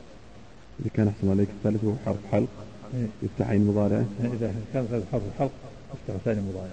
[0.81, 2.49] إذا كان أحسن عليك الثالث هو حرف حلق
[2.95, 5.51] إيه؟ يفتح عين مضارع؟ إذا كان ثالث حرف حلق
[5.95, 6.69] يفتح ثاني مضارع.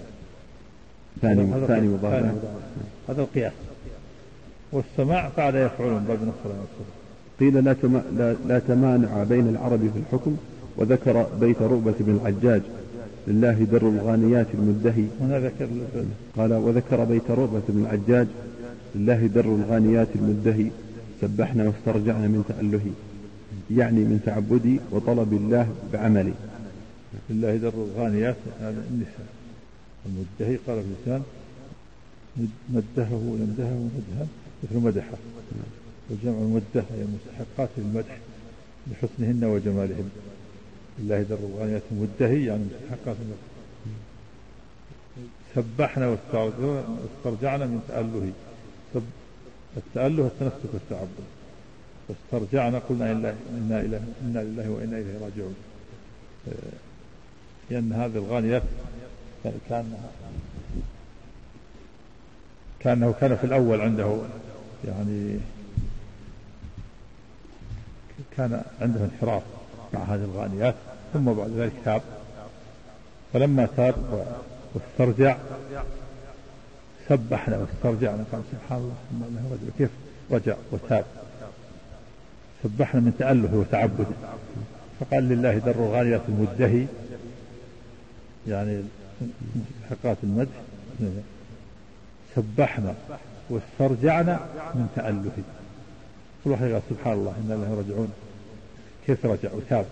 [1.22, 2.32] ثاني ثاني مضارع.
[3.08, 3.52] هذا القياس.
[4.72, 6.54] والسماع فعل يفعل من باب نصر
[7.40, 10.36] قيل لا, تما لا, لا تمانع بين العرب في الحكم
[10.76, 12.62] وذكر بيت رؤبة بن الحجاج.
[13.28, 15.68] لله در الغانيات المدهي هنا ذكر
[16.36, 18.26] قال وذكر بيت رؤبة بن الحجاج
[18.94, 20.70] لله در الغانيات المدهي
[21.20, 22.92] سبحنا واسترجعنا من تألهي
[23.70, 26.32] يعني من تعبدي وطلب الله بعملي.
[27.30, 29.28] لله در الغانيات هذا النساء.
[30.06, 31.22] المدهي قال في اللسان
[32.68, 34.26] مدهه يمدهه مدها
[34.62, 35.18] مثل مدحه.
[36.10, 38.18] وجمع المدة هي المستحقات للمدح
[38.86, 40.10] بحسنهن وجمالهن.
[40.98, 42.64] لله در الغانيات مدهي يعني
[43.06, 43.38] المدح
[45.54, 48.32] سبحنا واسترجعنا من تأله
[49.76, 51.24] التأله التنسك والتعبد.
[52.08, 55.54] واسترجعنا قلنا إنا إله إنا لله وإنا إليه راجعون.
[57.70, 58.62] لأن هذه الغانيات
[59.68, 60.10] كأنها
[62.80, 64.18] كأنه كان في الأول عنده
[64.88, 65.38] يعني
[68.36, 69.42] كان عنده انحراف.
[69.94, 70.74] مع هذه الغانيات
[71.12, 72.02] ثم بعد ذلك تاب.
[73.32, 73.94] فلما تاب
[74.74, 75.36] واسترجع
[77.08, 79.72] سبحنا واسترجعنا قال سبحان الله إنه رجع.
[79.78, 79.90] كيف؟
[80.30, 81.04] رجع وتاب.
[82.62, 84.06] سبحنا من تأله وتعبده.
[85.00, 86.86] فقال لله در غالية المدهي
[88.48, 88.82] يعني
[89.90, 90.60] حقات المدح.
[92.36, 92.94] سبحنا
[93.50, 94.40] واسترجعنا
[94.74, 95.30] من تأله.
[96.44, 98.12] كل واحد قال سبحان الله إنا الله رجعون
[99.08, 99.86] كيف رجع؟ وتاب.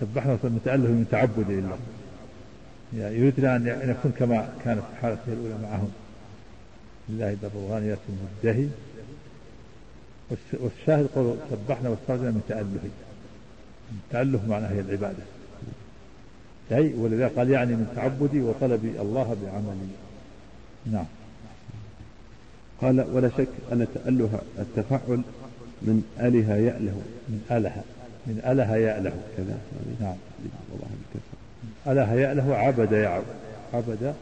[0.00, 1.78] سبحنا من تأله من تعبد لله.
[2.98, 5.90] يعني يريدنا أن يكون كما كانت حالته الأولى معهم.
[7.08, 7.36] لله
[7.70, 8.68] غانية المدهي
[10.52, 12.90] والشاهد قول سبحنا واسترجعنا من تأله
[13.92, 15.22] التأله معناه هي العبادة.
[16.72, 19.88] أي ولذا قال يعني من تعبدي وطلبي الله بعملي.
[20.86, 21.06] نعم.
[22.80, 25.22] قال ولا شك أن تأله التفعل
[25.82, 27.82] من أله يأله من أله
[28.26, 29.58] من أله يأله كذا.
[30.00, 30.16] نعم.
[30.72, 30.88] والله
[31.86, 33.24] أله يأله عبد يعبد.
[33.74, 34.14] عبد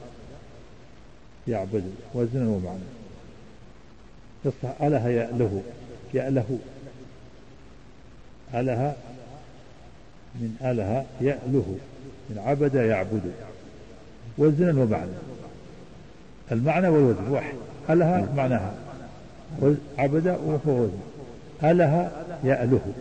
[1.48, 1.92] يعبد.
[2.14, 2.88] وزنا ومعنى
[4.44, 5.62] يصح أله يأله
[6.14, 6.58] يأله.
[8.54, 8.94] أله
[10.34, 11.78] من أله يأله.
[12.30, 13.32] من عبد يعبد.
[14.38, 15.10] وزنا ومعنى
[16.52, 17.28] المعنى والوزن.
[17.28, 17.54] واحد.
[17.90, 18.74] أله معناها.
[19.98, 21.00] عبد وهو وزن.
[21.64, 22.10] أله
[22.44, 22.92] يأله.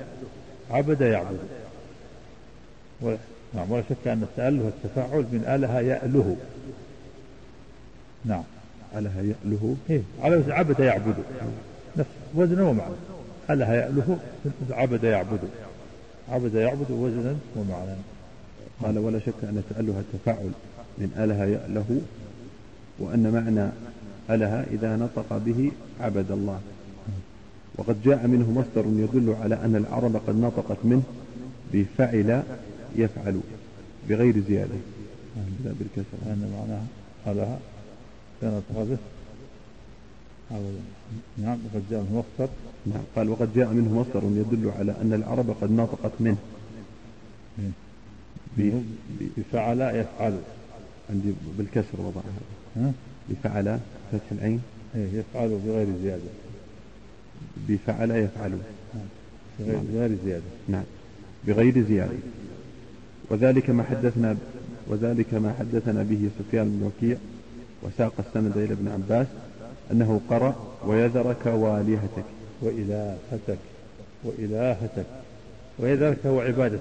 [0.72, 1.40] عبد يعبد
[3.54, 6.38] نعم ولا شك أن التأله التفاعل من أله يأله
[8.26, 8.44] نعم.
[8.96, 11.16] أله يأله إيه على عبد يعبد.
[11.98, 12.94] نفس وزنا ومعنى
[13.50, 14.20] أله يأله
[14.70, 15.40] عبد يعبد.
[16.30, 17.96] عبد يعبد وزنا ومعنى
[18.84, 20.52] قال ولا شك أن تأله التفاعل
[20.98, 22.02] من أله يأله
[23.00, 23.70] وأن معنى
[24.30, 26.60] أله إذا نطق به عبد الله.
[27.78, 31.04] وقد جاء منه مصدر يدل على أن العرب قد نطقت منه
[31.74, 32.44] بفعل
[32.96, 33.40] يفعل
[34.10, 34.76] بغير زيادة.
[35.66, 36.86] لا بالكسر أن معناها
[37.28, 37.60] أله
[38.42, 38.98] كانت هذه
[41.38, 42.50] نعم وقد جاء منه مصدر.
[42.86, 46.38] نعم قال وقد جاء منه مصدر يدل على أن العرب قد نطقت منه.
[48.58, 50.40] بفعل يفعل.
[51.10, 52.94] عندي بالكسر وضعها
[53.30, 53.80] بفعل
[54.12, 54.62] فتح العين.
[54.96, 56.24] إيه يفعل بغير زيادة.
[57.70, 58.52] بفعل يفعل
[59.60, 60.44] بغير زيادة.
[60.68, 60.84] نعم.
[61.48, 62.14] بغير زيادة.
[63.30, 64.38] وذلك ما حدثنا
[64.88, 67.18] وذلك ما حدثنا به سفيان بن وكيع
[67.84, 69.28] وساق السند إلى ابن عباس
[69.92, 72.24] أنه قرأ ويذرك والهتك
[72.62, 73.58] وإلهتك
[74.24, 75.06] وإلهتك
[75.80, 76.80] ويذرك وعبادتك.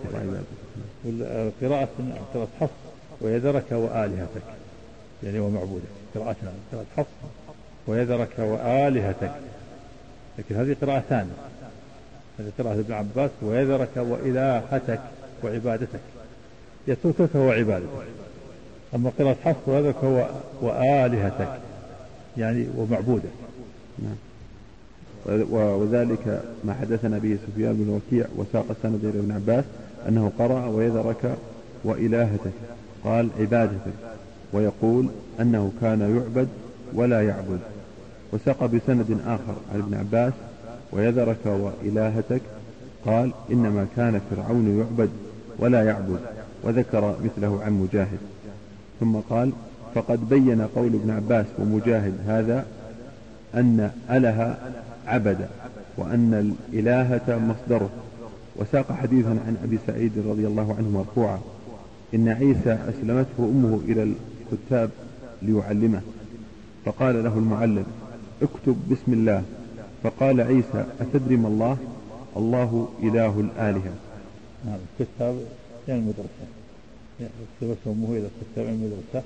[1.62, 1.88] قراءة
[2.34, 2.70] قراءة حفص
[3.20, 4.42] ويذرك وآلهتك.
[5.22, 7.08] يعني ومعبودك قراءتنا قراءة حفص
[7.86, 9.32] ويذرك وآلهتك.
[10.38, 11.32] لكن هذه قراءة ثانية.
[12.38, 15.00] هذه قراءة ابن عباس ويذرك وإلهتك
[15.44, 16.00] وعبادتك.
[16.88, 17.88] يتركك وعبادتك
[18.94, 20.28] أما قراءة حفص ويذرك
[20.62, 21.60] وآلهتك.
[22.36, 23.30] يعني ومعبودك
[23.98, 24.16] نعم.
[25.50, 29.64] وذلك ما حدثنا به سفيان بن وكيع وساق السند إلى ابن عباس
[30.08, 31.36] أنه قرأ ويذرك
[31.84, 32.52] وإلهتك
[33.04, 33.92] قال عبادتك
[34.52, 35.08] ويقول
[35.40, 36.48] أنه كان يعبد
[36.94, 37.58] ولا يعبد.
[38.32, 40.32] وساق بسند آخر عن ابن عباس
[40.92, 42.40] ويذرك وإلهتك
[43.06, 45.10] قال إنما كان فرعون يعبد
[45.58, 46.20] ولا يعبد
[46.62, 48.18] وذكر مثله عن مجاهد.
[49.00, 49.52] ثم قال
[49.94, 52.66] فقد بين قول ابن عباس ومجاهد هذا
[53.54, 54.56] أن أله
[55.06, 55.38] عبد
[55.96, 57.90] وأن الإلهة مصدره.
[58.56, 61.38] وساق حديثا عن أبي سعيد رضي الله عنه مرفوعا
[62.14, 64.14] إن عيسى أسلمته أمه إلى
[64.52, 64.90] الكتاب
[65.42, 66.00] ليعلمه.
[66.84, 67.84] فقال له المعلم
[68.42, 69.42] اكتب بسم الله.
[70.02, 71.78] فقال عيسى أتدري ما الله؟
[72.36, 73.94] الله إله الآلهة.
[74.66, 75.40] نعم الكتاب
[75.88, 76.46] يعني المدرسة.
[77.20, 79.22] يعني اكتبته أمه إلى الكتاب المدرسة.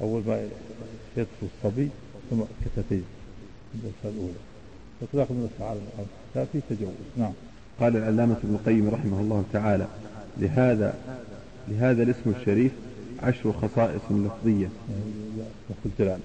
[0.00, 0.48] أول ما
[1.16, 1.88] يدخل الصبي
[2.30, 3.04] ثم كتتين
[3.74, 4.40] المدرسة الأولى.
[5.02, 5.78] إطلاق المدرسة على
[6.34, 6.90] لا في تجوز.
[7.16, 7.32] نعم.
[7.80, 9.86] قال العلامة ابن القيم رحمه الله تعالى
[10.38, 10.94] لهذا
[11.68, 12.72] لهذا الاسم الشريف
[13.22, 14.68] عشر خصائص لفظية.
[15.98, 16.20] جلالة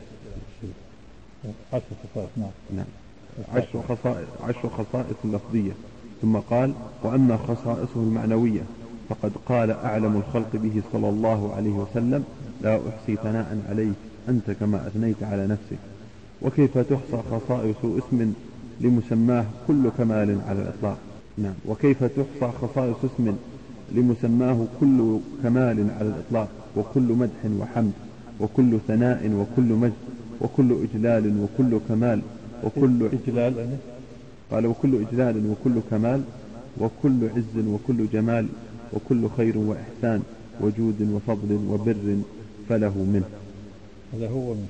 [1.73, 2.49] عشر خصائص نعم.
[2.75, 2.86] نعم.
[3.53, 5.71] عشر خصائص عشر خصائص لفظية.
[6.21, 8.62] ثم قال وأما خصائصه المعنوية
[9.10, 12.23] فقد قال أعلم الخلق به صلى الله عليه وسلم
[12.62, 13.93] لا أحصي ثناء عليك
[14.29, 15.77] أنت كما أثنيت على نفسك.
[16.41, 18.34] وكيف تحصى خصائص اسم
[18.81, 20.97] لمسماه كل كمال على الإطلاق؟
[21.38, 21.53] نعم.
[21.65, 23.36] وكيف تحصى خصائص اسم
[23.91, 27.91] لمسماه كل كمال على الإطلاق؟ وكل مدح وحمد
[28.39, 29.93] وكل ثناء وكل مجد.
[30.41, 32.21] وكل إجلال وكل كمال
[32.63, 33.78] وكل إجلال
[34.52, 36.21] قال وكل إجلال وكل كمال
[36.80, 38.48] وكل عز وكل جمال
[38.93, 40.21] وكل خير وإحسان
[40.62, 42.17] وجود وفضل وبر
[42.69, 43.30] فله منه.
[44.13, 44.67] هذا هو منه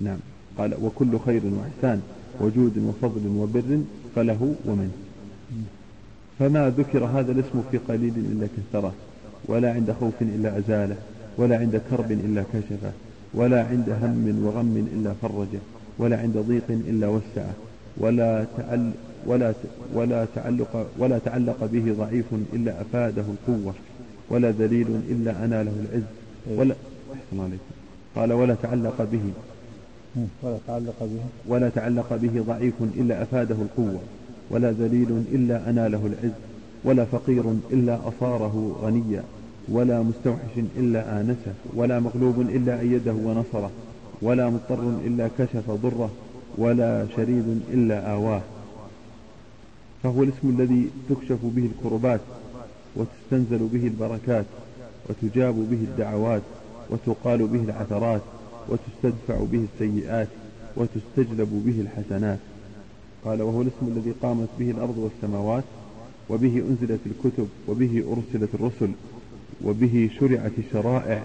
[0.00, 0.18] نعم.
[0.58, 2.00] قال وكل خير وإحسان
[2.40, 3.80] وجود وفضل وبر
[4.14, 4.90] فله ومنه.
[6.38, 8.92] فما ذكر هذا الاسم في قليل إلا كثره
[9.44, 10.96] ولا عند خوف إلا أزاله
[11.38, 12.92] ولا عند كرب إلا كشفه.
[13.36, 15.58] ولا عند هم وغم إلا فرجه
[15.98, 17.54] ولا عند ضيق إلا وسعه
[17.96, 18.90] ولا تعل
[19.26, 19.54] ولا
[19.94, 23.74] ولا تعلق ولا تعلق به ضعيف إلا أفاده القوة
[24.30, 26.02] ولا ذليل إلا أناله العز
[26.58, 26.74] ولا
[27.14, 27.74] أحسن عليكم.
[28.16, 29.20] قال ولا تعلق به
[30.42, 31.20] ولا تعلق به.
[31.48, 34.00] ولا تعلق به ضعيف إلا أفاده القوة
[34.50, 36.36] ولا ذليل إلا أناله العز
[36.84, 39.22] ولا فقير إلا أصاره غنيا.
[39.68, 43.70] ولا مستوحش إلا آنسه ولا مغلوب إلا أيده ونصره
[44.22, 46.10] ولا مضطر إلا كشف ضره
[46.58, 48.42] ولا شريد إلا آواه.
[50.02, 52.20] فهو الاسم الذي تكشف به الكربات
[52.96, 54.44] وتستنزل به البركات
[55.08, 56.42] وتجاب به الدعوات
[56.90, 58.22] وتقال به العثرات
[58.68, 60.28] وتستدفع به السيئات
[60.76, 62.38] وتستجلب به الحسنات.
[63.24, 65.64] قال وهو الاسم الذي قامت به الأرض والسماوات
[66.30, 68.90] وبه أنزلت الكتب وبه أرسلت الرسل
[69.64, 71.22] وبه شرعت الشرائع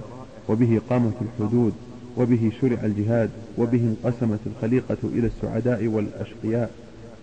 [0.50, 1.74] وبه قامت الحدود
[2.17, 6.72] وبه شرع الجهاد وبه انقسمت الخليقة إلى السعداء والأشقياء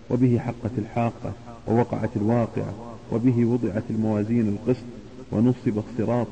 [0.09, 1.33] وبه حقت الحاقة
[1.67, 2.73] ووقعت الواقعة
[3.11, 4.83] وبه وضعت الموازين القسط
[5.31, 6.27] ونصب الصراط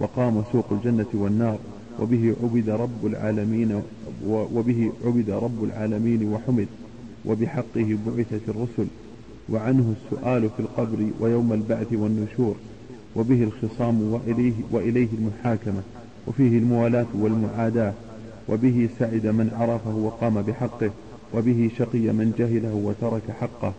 [0.00, 1.58] وقام سوق الجنة والنار
[2.00, 3.82] وبه عبد رب العالمين
[4.26, 6.66] وبه عبد رب العالمين وحمد
[7.24, 8.86] وبحقه بعثت الرسل
[9.48, 12.56] وعنه السؤال في القبر ويوم البعث والنشور.
[13.16, 15.82] وبه الخصام وإليه, وإليه المحاكمة
[16.26, 17.92] وفيه الموالاة والمعاداة
[18.48, 20.90] وبه سعد من عرفه وقام بحقه
[21.34, 23.72] وبه شقي من جهله وترك حقه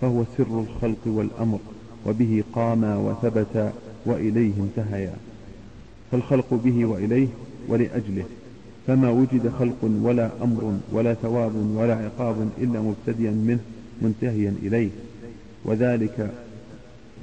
[0.00, 1.58] فهو سر الخلق والأمر
[2.06, 3.72] وبه قاما وثبتا
[4.06, 5.14] وإليه انتهيا.
[6.12, 7.26] فالخلق به وإليه
[7.68, 8.24] ولأجله
[8.86, 13.60] فما وجد خلق ولا أمر ولا ثواب ولا عقاب إلا مبتديا منه
[14.02, 14.90] منتهيا إليه.
[15.64, 16.30] وذلك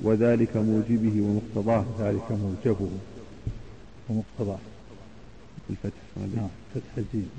[0.04, 2.90] وذلك موجبه ومقتضاه ذلك موجبه
[4.10, 4.60] ومقتضاه.
[5.70, 6.02] الفتح
[6.36, 7.30] نعم فتح الجيم.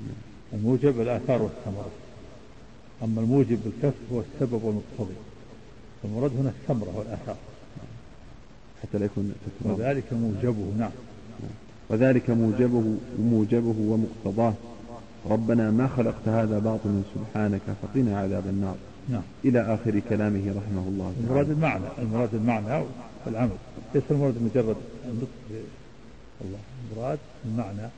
[0.53, 1.89] الموجب الآثار والثمرة.
[3.03, 5.15] أما الموجب بالكسر هو السبب والمقتضي.
[6.05, 7.35] المراد هنا الثمرة والآثار.
[8.83, 10.91] حتى لا يكون وذلك موجبه نعم.
[11.89, 14.53] وذلك موجبه موجبه ومقتضاه.
[15.29, 18.75] ربنا ما خلقت هذا باطلا سبحانك فقنا عذاب النار.
[19.09, 19.21] نعم.
[19.45, 21.27] إلى آخر كلامه رحمه الله تعالى.
[21.27, 22.85] المراد المعنى المراد المعنى
[23.25, 23.57] والعمل
[23.95, 25.27] ليس المراد مجرد النطق
[26.41, 26.59] الله.
[26.91, 27.89] المراد المعنى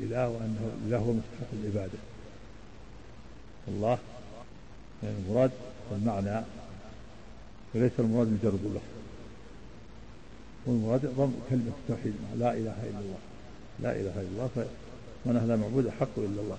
[0.00, 1.98] الإله وأنه الإله هو مستحق العبادة.
[3.68, 3.98] الله
[5.02, 5.50] يعني المراد
[5.92, 6.44] المعنى
[7.74, 8.94] وليس المراد مجرد اللفظ
[10.66, 13.18] والمراد ضم كلمة التوحيد لا إله إلا الله.
[13.82, 14.48] لا إله إلا الله
[15.24, 16.58] فمن لا معبود حق إلا الله.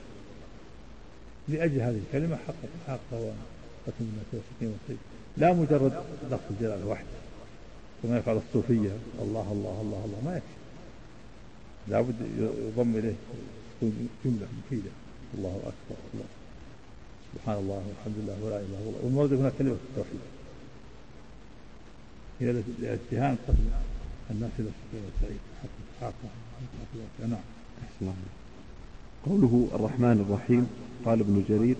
[1.48, 4.98] لأجل هذه الكلمة حقق الحق وقسم الناس والسكين
[5.38, 7.26] لا مجرد لفظ الجلالة وحده
[8.04, 8.98] كما يفعل الصوفية.
[9.22, 10.56] الله الله الله الله ما يكفي.
[11.88, 13.14] لابد يضم إليه
[14.26, 14.92] جملة مفيدة.
[15.38, 16.26] الله أكبر الله.
[17.34, 19.00] سبحان الله والحمد لله ولا إله إلا الله.
[19.04, 20.20] والمراد هنا كلمة التوحيد.
[22.40, 23.56] هي الاتهام قتل
[24.32, 25.40] الناس إلى السكين والسعيد.
[25.64, 25.70] حق
[26.02, 26.14] الحق
[28.02, 28.14] نعم.
[29.26, 30.85] قوله الرحمن الرحيم.
[31.06, 31.76] قال ابن جرير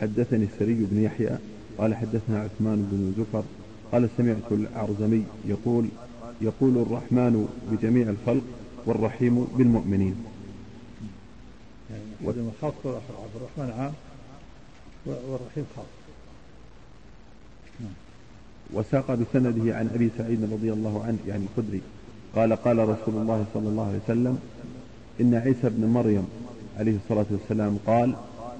[0.00, 1.38] حدثني السري بن يحيى
[1.78, 3.44] قال حدثنا عثمان بن زفر
[3.92, 5.88] قال سمعت الأعرزمي يقول
[6.42, 8.42] يقول الرحمن بجميع الخلق
[8.86, 10.16] والرحيم بالمؤمنين
[11.90, 13.92] يعني خاص الرحمن عام
[15.06, 15.84] والرحيم خاص
[17.80, 17.92] نعم.
[18.72, 21.80] وساق بسنده عن أبي سعيد رضي الله عنه يعني الخدري
[22.34, 24.38] قال قال رسول الله صلى الله عليه وسلم
[25.20, 26.28] إن عيسى بن مريم
[26.78, 28.14] عليه الصلاة والسلام قال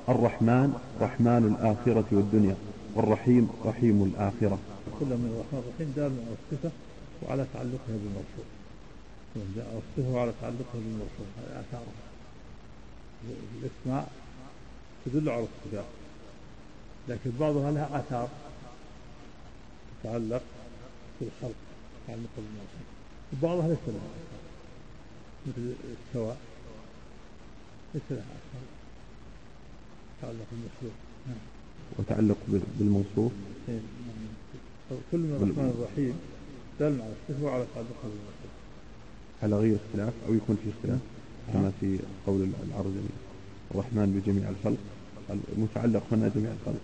[0.09, 2.57] الرحمن رحمن الآخرة والدنيا
[2.95, 4.59] والرحيم رحيم الآخرة.
[5.01, 6.71] كل من الرحمن الرحيم دال على الصفة
[7.23, 8.47] وعلى تعلقها بالمرفوع
[9.37, 11.83] الصفة وعلى تعلقها بالمرفوع هذه آثار.
[13.63, 14.13] الأسماء
[15.05, 15.85] تدل على الصفات
[17.09, 18.29] لكن بعضها لها آثار
[20.03, 20.43] تتعلق
[21.21, 21.55] بالخلق
[22.05, 22.87] متعلقة بالمرفوع
[23.33, 24.11] وبعضها ليس لها
[25.47, 25.75] مثل
[26.09, 26.37] السواء
[27.95, 28.80] ليس لها أثر
[30.23, 30.97] تعلق بالمخلوق
[31.29, 31.39] نعم.
[31.99, 32.37] وتعلق
[32.79, 33.33] بالموصوف
[33.69, 34.99] إيه، نعم.
[35.13, 36.15] كل من الرحمن الرحيم
[36.81, 38.55] دل على الصفة وعلى تعلقها بالمخلوق
[39.43, 41.01] على غير اختلاف أو يكون في اختلاف؟
[41.53, 41.73] كما نعم.
[41.81, 42.95] في قول العرض
[43.71, 44.79] الرحمن بجميع الخلق
[45.57, 46.81] المتعلق هنا جميع الخلق.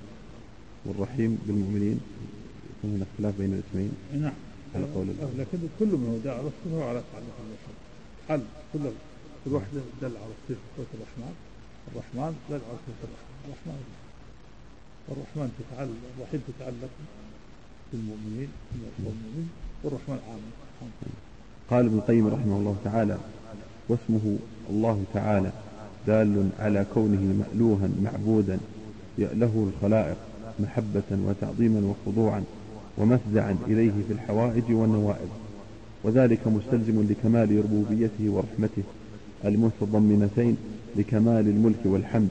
[0.87, 2.01] والرحيم بالمؤمنين
[2.79, 4.33] يكون هناك اختلاف بين الاسمين نعم.
[4.75, 7.75] على قول الله لكن كل من هو على الصفة وعلى تعلق البشر
[8.29, 9.66] حل كل واحد
[10.03, 11.35] دل على صفة الرحمن.
[11.92, 13.46] الرحمن على صفة الرحمن.
[13.46, 13.83] الرحمن
[15.09, 16.90] والرحمن تتعلق الرحيم تتعلق
[17.92, 18.49] بالمؤمنين
[18.99, 19.49] بالمؤمنين
[19.85, 20.40] والرحمن عام
[21.70, 23.18] قال ابن القيم رحمه الله تعالى
[23.88, 24.37] واسمه
[24.70, 25.53] الله تعالى
[26.07, 28.59] دال على كونه مألوها معبودا
[29.18, 30.16] يأله الخلائق
[30.61, 32.44] محبة وتعظيما وخضوعا
[32.99, 35.29] ومفزعا إليه في الحوائج والنوائب
[36.05, 38.83] وذلك مستلزم لكمال ربوبيته ورحمته
[39.44, 40.57] المتضمنتين
[40.99, 42.29] لكمال الملك والحمد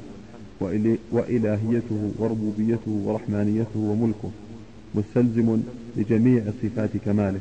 [1.11, 4.29] وإلهيته وربوبيته ورحمانيته وملكه
[4.95, 5.61] مستلزم
[5.97, 7.39] لجميع صفات كماله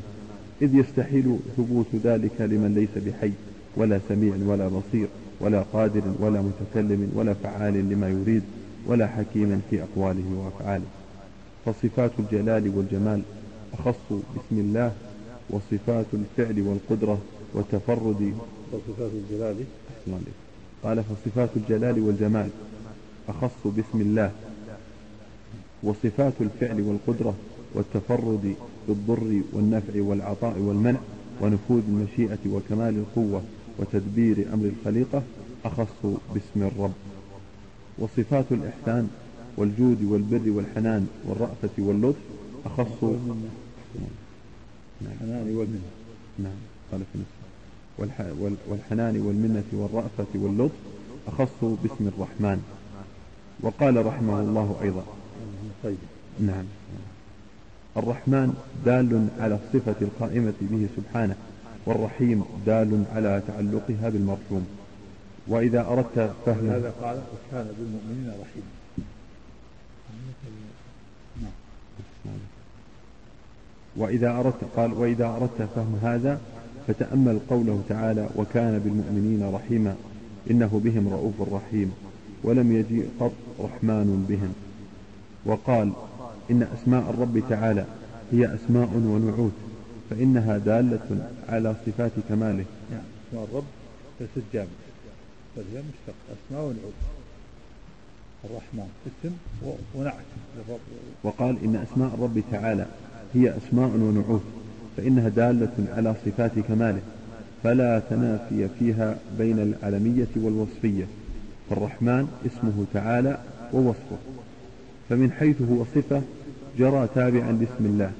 [0.61, 3.31] إذ يستحيل ثبوت ذلك لمن ليس بحي
[3.77, 5.07] ولا سميع ولا بصير
[5.39, 8.43] ولا قادر ولا متكلم ولا فعال لما يريد
[8.87, 10.85] ولا حكيم في أقواله وأفعاله.
[11.65, 13.21] فصفات الجلال والجمال
[13.73, 14.91] أخص باسم الله
[15.49, 17.17] وصفات الفعل والقدرة
[17.53, 18.33] والتفرد.
[18.73, 19.55] وصفات الجلال.
[20.85, 22.49] قال فصفات الجلال والجمال
[23.29, 24.31] أخص باسم الله.
[25.83, 27.35] وصفات الفعل والقدرة
[27.73, 28.55] والتفرد
[28.87, 30.99] بالضر والنفع والعطاء والمنع
[31.41, 33.41] ونفوذ المشيئة وكمال القوة
[33.79, 35.23] وتدبير أمر الخليقة
[35.65, 36.93] أخص باسم الرب.
[37.99, 39.09] وصفات الإحسان
[39.57, 42.19] والجود والبر والحنان والرأفة واللطف
[42.65, 43.03] أخص
[45.01, 45.79] الحنان والمنة
[46.39, 46.59] نعم
[46.91, 47.19] قال في
[48.69, 50.75] والحنان والمنة والرأفة واللطف
[51.27, 52.63] أخص باسم الرحمن.
[53.61, 55.03] وقال رحمه الله أيضا.
[55.83, 55.97] طيب.
[56.39, 56.65] نعم.
[57.97, 58.53] الرحمن
[58.85, 61.35] دال على الصفة القائمة به سبحانه
[61.85, 64.67] والرحيم دال على تعلقها بالمرحوم.
[65.47, 68.75] وإذا أردت فهم هذا قال وكان بالمؤمنين رحيما
[73.97, 76.39] وإذا أردت قال وإذا أردت فهم هذا
[76.87, 79.95] فتأمل قوله تعالى وكان بالمؤمنين رحيما
[80.51, 81.93] إنه بهم رؤوف رحيم
[82.43, 84.53] ولم يجيء قط رحمن بهم.
[85.45, 85.91] وقال
[86.51, 87.85] إن أسماء الرب تعالى
[88.31, 89.51] هي أسماء ونعوت
[90.09, 92.65] فإنها دالة على صفات كماله.
[92.91, 93.63] يعني أسماء الرب
[94.19, 94.67] ليست جامد
[95.57, 96.15] بل هي مشتق.
[96.35, 96.93] أسماء ونعوت.
[98.45, 98.89] الرحمن.
[99.07, 99.33] اسم
[99.95, 100.13] ونعت.
[100.57, 100.79] للرب
[101.23, 102.85] وقال إن أسماء الرب تعالى
[103.33, 104.43] هي أسماء ونعوت.
[104.97, 107.01] فإنها دالة على صفات كماله
[107.63, 111.05] فلا تنافي فيها بين العلمية والوصفية.
[111.69, 113.37] فالرحمن اسمه تعالى
[113.73, 114.17] ووصفه.
[115.09, 116.21] فمن حيث هو صفة
[116.79, 118.11] جرى تابعا لاسم الله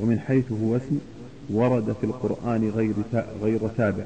[0.00, 0.98] ومن حيث هو اسم
[1.50, 2.94] ورد في القرآن غير
[3.42, 4.04] غير تابع.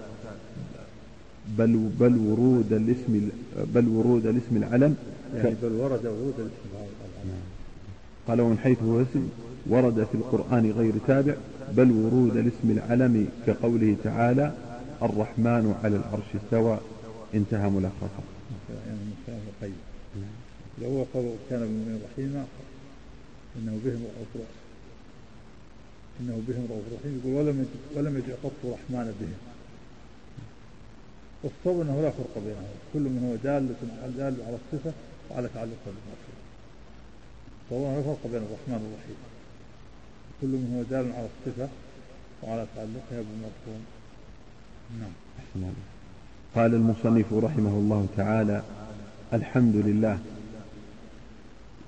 [1.59, 3.29] بل بل ورود الاسم
[3.75, 4.96] بل ورود الاسم العلم
[5.35, 6.68] يعني بل ورد ورود الاسم.
[6.72, 6.92] العلم
[8.29, 9.29] قال ومن حيث هو اسم
[9.66, 11.35] ورد في القرآن غير تابع
[11.77, 14.53] بل ورود الاسم العلم كقوله تعالى
[15.03, 16.79] الرحمن على العرش استوى.
[17.35, 18.23] انتهى ملخصا
[20.83, 22.45] لو قول كان من رحيما
[23.57, 24.47] إنه بهم رؤوف
[26.21, 27.21] إنه بهم رؤوف رحيم.
[27.25, 29.41] يقول ولم ولم يجع قط رحمن بهم
[31.43, 33.69] والصواب إنه لا فرق بينهم كل من هو دال
[34.19, 34.93] دال على الصفة
[35.31, 36.37] وعلى تعلقها بالمرفوع
[37.65, 39.32] الصواب لا فرق بين الرحمن والرحيم.
[40.43, 41.69] كل من هو دال على الصفة
[42.43, 43.75] وعلى تعلقها بالمرفوع
[45.01, 45.73] نعم.
[46.55, 48.63] قال المصنف رحمه الله تعالى
[49.33, 50.19] الحمد لله.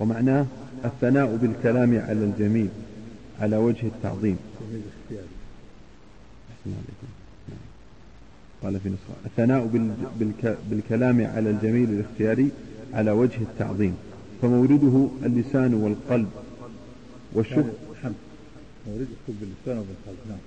[0.01, 0.47] ومعناه
[0.85, 2.69] الثناء بالكلام على الجميل
[3.41, 4.39] على وجه التعظيم.
[8.63, 9.67] قال في نسخة الثناء
[10.71, 12.51] بالكلام على الجميل الاختياري
[12.93, 13.97] على وجه التعظيم.
[14.43, 16.29] فمورده اللسان والقلب
[17.33, 17.71] والشكر
[18.87, 20.39] الحمد مورده باللسان والقلب نعم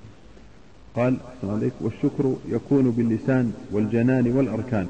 [0.96, 4.88] قال عليك والشكر يكون باللسان والجنان والأركان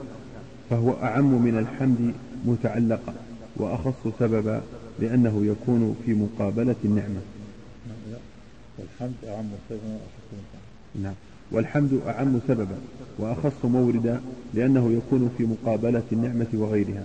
[0.70, 2.14] فهو أعم من الحمد
[2.46, 3.14] متعلقا
[3.56, 4.62] وأخص سببا
[5.00, 7.22] لأنه يكون في مقابلة النعمة.
[8.80, 10.00] والحمد أعم سببا.
[11.04, 11.14] نعم.
[11.52, 12.78] والحمد أعم سببا
[13.20, 14.22] وأخص موردا
[14.54, 17.04] لأنه يكون في مقابلة النعمة وغيرها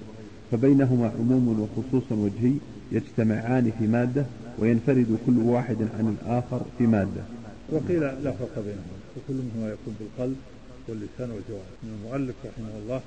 [0.53, 2.53] فبينهما عموم وخصوص وجهي
[2.93, 4.25] يجتمعان في مادة
[4.59, 7.23] وينفرد كل واحد عن الآخر في مادة.
[7.71, 10.37] وقيل لا فرق بينهما وكل منهما يكون بالقلب
[10.89, 11.67] واللسان والجوارح.
[11.85, 13.01] المؤلف رحمه الله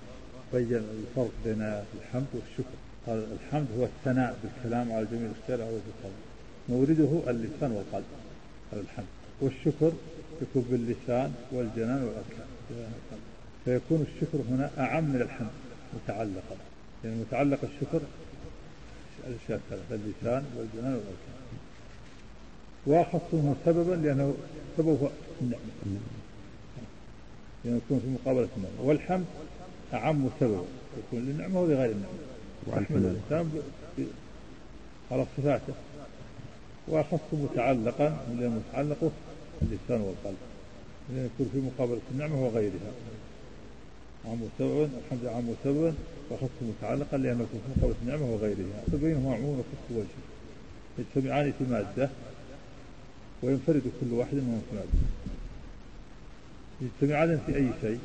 [0.54, 1.62] بين الفرق بين
[2.02, 2.76] الحمد والشكر.
[3.08, 6.20] قال الحمد هو الثناء بالكلام على جميع الاشياء على وجه القلب
[6.70, 8.06] مورده اللسان والقلب
[8.74, 9.06] الحمد.
[9.42, 9.92] والشكر
[10.42, 12.48] يكون باللسان والجنان والأركان
[13.66, 15.50] فيكون الشكر هنا أعم من الحمد
[15.94, 16.56] متعلقا.
[17.04, 18.02] يعني متعلق الشكر
[19.28, 21.35] الاشياء الثلاثه اللسان والجنان والأركان.
[22.88, 24.34] منه سببا لأنه
[24.78, 25.10] سببه
[25.42, 25.64] النعمة.
[27.66, 28.82] لأنه يكون في مقابلة النعمة.
[28.82, 29.26] والحمد
[29.94, 30.64] أعم سببا
[30.98, 32.20] يكون للنعمة ولغير النعمة.
[32.68, 33.62] يحمد الإنسان
[35.12, 35.74] على صفاته.
[36.88, 39.12] وأخص متعلقا لأنه متعلقه
[39.62, 40.38] اللسان والقلب.
[41.10, 42.92] لأن يكون في مقابلة النعمة وغيرها.
[44.26, 45.94] عام سببا الحمد لله عام سببا
[46.30, 48.84] وأخص متعلقا لأنه يكون في مقابلة النعمة وغيرها.
[48.92, 50.06] فبينهما عموم وخص وجه.
[51.00, 52.10] يجتمعان في مادة
[53.42, 54.90] وينفرد كل واحد منهم في مادة
[56.82, 58.00] يجتمعان في أي شيء.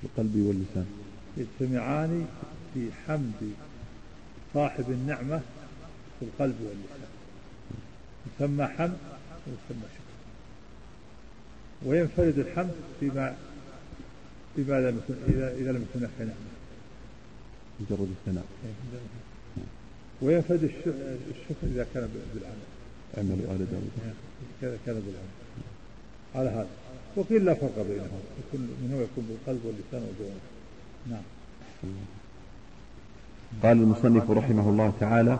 [0.00, 0.86] في القلب واللسان.
[1.36, 2.26] يجتمعان
[2.74, 3.52] في حمد
[4.54, 5.40] صاحب النعمة
[6.20, 7.08] في القلب واللسان.
[8.26, 8.98] يسمى حمد
[9.46, 10.18] ويسمى شكر.
[11.86, 13.36] وينفرد الحمد فيما
[14.56, 16.34] فيما لم يكن إذا إذا لم يكن في نعمة.
[17.80, 18.44] مجرد الثناء.
[20.22, 22.67] وينفرد الشكر إذا كان بالعمل.
[23.18, 23.90] عمل آل داود.
[24.62, 25.34] إذا كان بالعمل.
[26.34, 26.66] على هذا.
[27.16, 28.20] وقيل لا فرق بينهم.
[28.38, 30.42] يكون منه يكون بالقلب واللسان والجوارح
[31.10, 31.22] نعم.
[33.62, 35.38] قال المصنف رحمه الله تعالى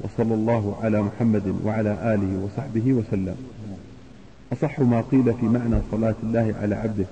[0.00, 3.36] وصلى الله على محمد وعلى آله وصحبه وسلم.
[4.52, 7.06] أصح ما قيل في معنى صلاة الله على عبده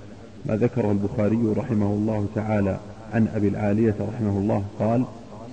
[0.47, 2.81] ما ذكره البخاري رحمه الله تعالى
[3.13, 5.05] عن أبي العالية رحمه الله قال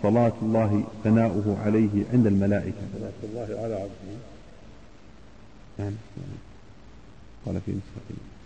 [0.04, 2.82] صلاة الله ثناؤه عليه عند الملائكة.
[3.00, 4.35] صلاة الله على عبده.
[5.80, 5.92] نعم.
[7.46, 7.74] قال في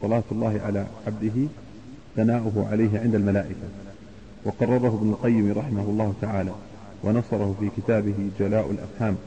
[0.02, 1.48] صلاة الله على عبده
[2.16, 3.70] ثناؤه عليه عند الملائكة.
[4.46, 6.56] وقرره ابن القيم رحمه الله تعالى
[7.04, 9.18] ونصره في كتابه جلاء الأفهام.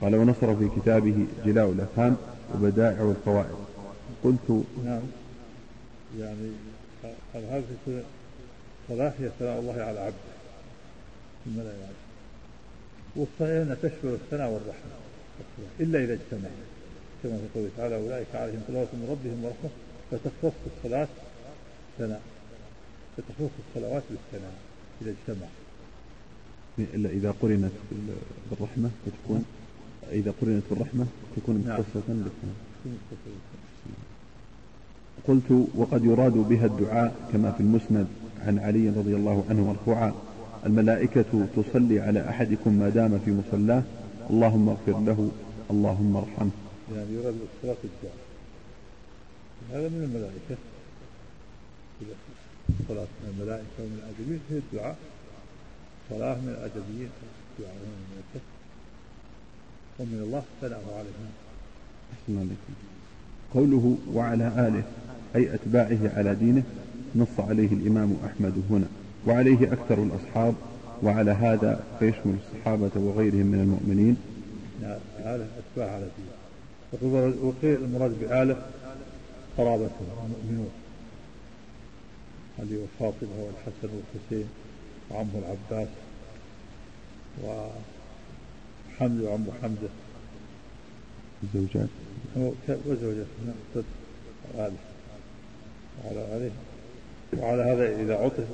[0.00, 2.16] قال ونصره في كتابه جلاء الأفهام
[2.54, 3.56] وبدائع الفوائد.
[4.24, 5.02] قلت نعم.
[6.18, 6.52] يعني
[7.34, 7.64] هذه
[8.88, 10.34] صلاة هي ثناء الله على عبده؟
[11.46, 11.88] الملائكة
[13.16, 14.94] والصحيح أنها تشمل الثناء والرحمة.
[15.80, 16.48] إلا إذا اجتمع.
[17.22, 19.70] كما في قوله تعالى أولئك عليهم صلوات من ربهم ورحمة.
[20.10, 21.08] فتختص الصلاة
[21.98, 22.22] ثناء.
[23.16, 24.52] فتخص الصلوات بالثناء
[25.02, 25.46] إذا اجتمع.
[26.78, 27.72] إلا إذا قرنت
[28.50, 29.44] بالرحمة فتكون
[30.12, 31.06] إذا قرنت بالرحمة
[31.36, 31.80] تكون نعم.
[31.80, 32.56] مختصة بالثناء.
[35.28, 38.06] قلت وقد يراد بها الدعاء كما في المسند
[38.46, 40.14] عن علي رضي الله عنه مرفوعا
[40.66, 43.82] الملائكة تصلي على أحدكم ما دام في مصلاه
[44.30, 45.30] اللهم اغفر له
[45.70, 46.50] اللهم ارحمه.
[46.96, 48.18] يعني يراد الصلاة الدعاء.
[49.72, 50.56] هذا من الملائكة.
[52.88, 54.96] صلاة من الملائكة ومن الآدميين هي الدعاء.
[56.10, 57.10] صلاة من الآدميين
[57.58, 58.40] الدعاء من الملائكة.
[59.98, 61.30] ومن الله ثناءه عليهم.
[62.12, 62.74] أحسن عليكم.
[63.54, 64.82] قوله وعلى آله
[65.36, 66.62] أي أتباعه على دينه
[67.16, 68.86] نص عليه الإمام أحمد هنا.
[69.26, 70.54] وعليه أكثر الأصحاب
[71.04, 74.16] وعلى هذا فيشمل الصحابة وغيرهم من المؤمنين.
[74.82, 74.98] نعم
[75.34, 76.06] آله أتباع على
[77.42, 78.62] وقيل المراد بآلة
[79.58, 80.70] قرابته المؤمنون.
[82.58, 84.48] علي وفاطمة والحسن والحسين
[85.10, 85.88] وعمه العباس
[87.44, 89.88] وحمزة وعمه حمزة.
[91.42, 91.88] الزوجات.
[92.86, 94.72] وزوجات نعم.
[96.04, 96.50] وعلى عليه.
[97.38, 98.44] وعلى هذا إذا عطف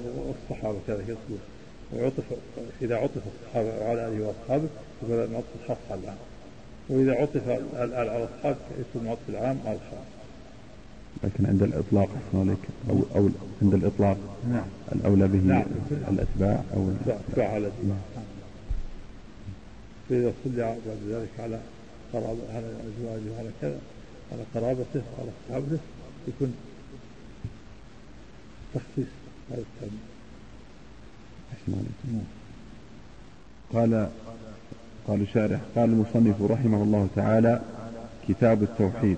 [0.44, 1.38] الصحابة كذا يصبر
[1.92, 2.24] ويعطف
[2.82, 4.68] إذا عطف الصحابة وعلى آله وأصحابه
[5.02, 6.16] يقول نعطف الخاص على العام
[6.88, 10.06] وإذا عطف على الأصحاب يكون عطف العام على الخاص
[11.24, 12.58] لكن عند الإطلاق عليك
[12.90, 13.28] أو, أو
[13.62, 14.16] عند الإطلاق
[14.50, 14.64] نعم.
[14.92, 15.64] الأولى به نعم.
[16.08, 18.24] الأتباع أو الأتباع على نعم.
[20.08, 21.60] فإذا صلى بعد ذلك على
[22.12, 23.78] قرابة على أزواجه على كذا
[24.32, 25.78] على قرابته على أصحابه
[26.28, 26.54] يكون
[28.74, 29.08] تخصيص
[29.50, 29.90] هذا نعم.
[33.74, 34.08] قال
[35.08, 37.60] قال الشارح قال المصنف رحمه الله تعالى
[38.28, 39.16] كتاب التوحيد.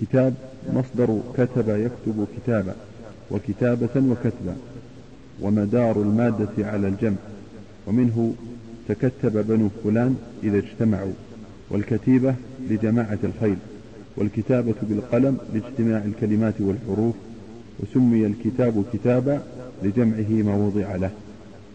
[0.00, 0.34] كتاب
[0.72, 2.74] مصدر كتب يكتب كتابا
[3.30, 4.56] وكتابة وكتبا
[5.40, 7.16] ومدار المادة على الجمع
[7.86, 8.34] ومنه
[8.88, 11.12] تكتب بنو فلان إذا اجتمعوا
[11.70, 12.34] والكتيبة
[12.70, 13.56] لجماعة الخيل
[14.16, 17.14] والكتابة بالقلم لاجتماع الكلمات والحروف
[17.80, 19.42] وسمي الكتاب كتابا
[19.82, 21.10] لجمعه ما وضع له.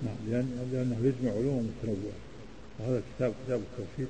[0.05, 2.19] نعم لأنه يجمع علوم متنوعة.
[2.79, 4.07] وهذا الكتاب كتاب التوحيد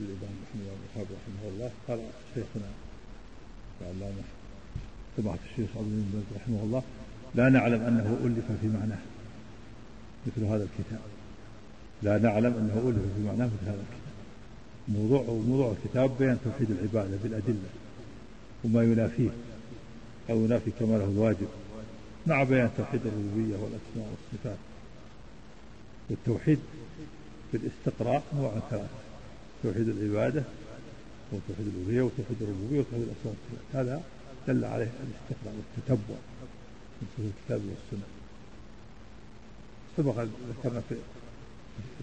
[0.00, 1.70] الإمام محمد بن وهاب رحمه الله.
[1.88, 1.98] قال
[2.34, 2.68] شيخنا
[3.80, 4.22] العلامة
[5.16, 6.82] سماحة الشيخ عبد المنذر رحمه الله
[7.34, 8.98] لا نعلم أنه ألف في معناه
[10.26, 11.00] مثل هذا الكتاب.
[12.02, 14.08] لا نعلم أنه ألف في معناه مثل هذا الكتاب.
[14.88, 17.68] موضوع موضوع الكتاب بيان توحيد العبادة بالأدلة
[18.64, 19.30] وما ينافيه
[20.30, 21.48] أو ينافي كماله الواجب.
[22.28, 24.58] مع بيان توحيد الربوبية والأسماء والصفات.
[26.10, 26.58] والتوحيد
[27.50, 28.88] في الاستقراء نوع ثلاثة
[29.62, 30.42] توحيد العبادة
[31.32, 33.76] وتوحيد الألوهية وتوحيد الربوبية وتوحيد الأسماء والصفات.
[33.76, 34.02] هذا
[34.48, 36.18] دل عليه الاستقراء والتتبع
[37.02, 38.06] من الكتاب والسنة.
[39.96, 40.26] سبق
[40.58, 40.94] ذكرنا في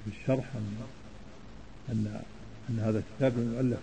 [0.06, 0.78] في الشرح أن
[1.90, 2.22] أن
[2.70, 3.80] أن هذا الكتاب المؤلف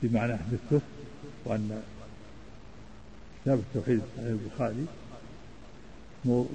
[0.00, 0.80] في معناه مثله
[1.44, 1.82] وأن
[3.42, 4.86] كتاب التوحيد صحيح البخاري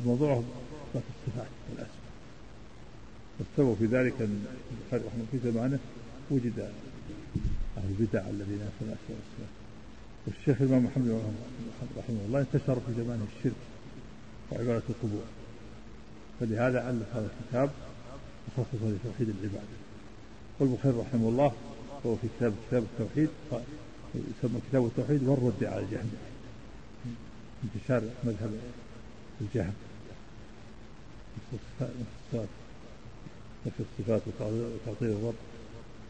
[0.06, 0.44] موضوعه
[0.88, 2.12] إثبات الصفات والأسماء
[3.40, 5.80] والسبب في ذلك أن البخاري رحمه في زمانه
[6.32, 6.60] وجد
[7.78, 9.50] أهل البدع الذين ينسون الأسماء والصفات
[10.28, 11.22] والشيخ الإمام محمد
[11.98, 13.62] رحمه الله انتشر في زمانه الشرك
[14.52, 15.24] وعبادة القبور.
[16.40, 17.70] فلهذا ألف هذا الكتاب
[18.48, 19.82] مخصصا لتوحيد العبادة.
[20.60, 21.52] والبخاري رحمه الله
[22.06, 23.30] هو في كتاب كتاب التوحيد
[24.16, 26.12] يسمى كتاب التوحيد والرد على الجهم
[27.64, 28.52] انتشار مذهب
[29.42, 29.74] الجهم
[31.54, 32.48] الصفات
[33.66, 35.34] نفي الصفات وتعطيل الرب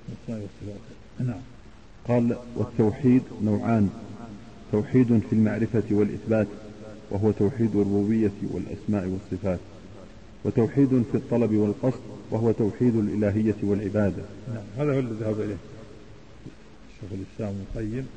[0.09, 0.81] والاسماء والصفات
[1.19, 1.41] نعم.
[2.07, 3.89] قال والتوحيد نوعان
[4.71, 6.47] توحيد في المعرفة والإثبات
[7.11, 9.59] وهو توحيد الربوبية والأسماء والصفات.
[10.45, 12.01] وتوحيد في الطلب والقصد
[12.31, 14.23] وهو توحيد الإلهية والعبادة.
[14.47, 14.63] نعم.
[14.77, 15.57] هذا هو الذي ذهب إليه
[17.01, 18.07] شيخ الإسلام ابن القيم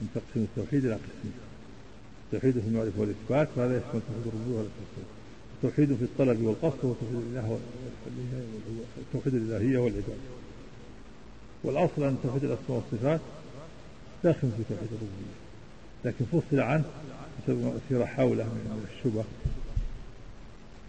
[0.00, 1.41] من تقسيم التوحيد إلى قسمين.
[2.32, 5.06] توحيد في المعرفة والإثبات وهذا يشمل توحيد الربوبية والأسماء
[5.62, 7.58] توحيد في الطلب والقصد هو توحيد الإله
[9.12, 10.14] توحيد الإلهية والعبادة.
[11.64, 13.20] والأصل أن توحيد الأسماء والصفات
[14.24, 15.42] داخل في توحيد الربوبية.
[16.04, 16.84] لكن فصل عنه
[17.38, 19.24] بسبب أثير حوله من الشبه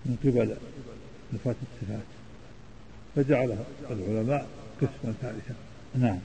[0.05, 0.55] من قبل
[1.33, 2.05] نفاة الصفات.
[3.15, 4.47] فجعلها العلماء
[4.81, 5.55] قسما ثالثا.
[5.95, 6.19] نعم.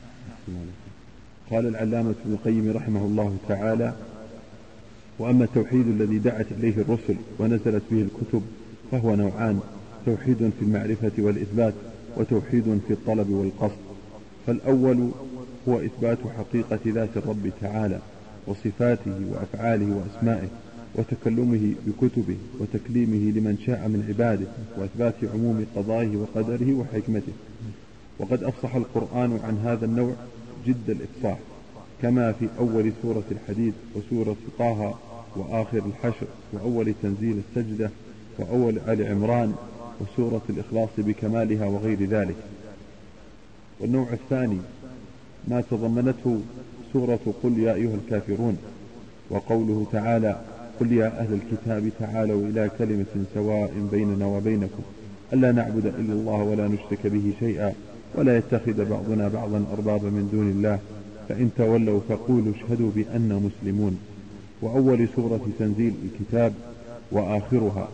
[1.50, 3.94] قال العلامة ابن القيم رحمه الله تعالى
[5.18, 8.42] وأما التوحيد الذي دعت إليه الرسل ونزلت به الكتب
[8.90, 9.60] فهو نوعان
[10.06, 11.74] توحيد في المعرفة والإثبات
[12.16, 13.78] وتوحيد في الطلب والقصد.
[14.46, 15.10] فالأول
[15.68, 17.98] هو إثبات حقيقة ذات الرب تعالى
[18.46, 20.48] وصفاته وأفعاله وأسمائه
[20.94, 24.46] وتكلمه بكتبه وتكليمه لمن شاء من عباده
[24.78, 27.32] وإثبات عموم قضائه وقدره وحكمته.
[28.18, 30.12] وقد أفصح القرآن عن هذا النوع
[30.66, 31.38] جد الإفصاح
[32.02, 34.94] كما في أول سورة الحديد وسورة طه
[35.36, 37.90] وآخر الحشر وأول تنزيل السجدة
[38.38, 39.54] وأول آل عمران
[40.00, 42.36] وسورة الإخلاص بكمالها وغير ذلك.
[43.80, 44.58] والنوع الثاني
[45.48, 46.40] ما تضمنته
[46.92, 48.58] سورة قل يا أيها الكافرون
[49.30, 50.40] وقوله تعالى
[50.80, 54.82] قل يا أهل الكتاب تعالوا إلى كلمة سواء بيننا وبينكم
[55.32, 57.72] ألا نعبد إلا الله ولا نشرك به شيئا
[58.14, 60.78] ولا يتخذ بعضنا بعضا أربابا من دون الله
[61.28, 63.98] فإن تولوا فقولوا اشهدوا بأننا مسلمون.
[64.62, 66.52] وأول سورة تنزيل الكتاب
[67.12, 67.88] وآخرها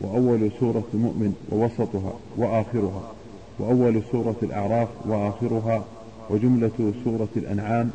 [0.00, 3.12] وأول سورة المؤمن ووسطها وآخرها
[3.58, 5.84] وأول سورة الأعراف وآخرها
[6.30, 7.90] وجملة سورة الأنعام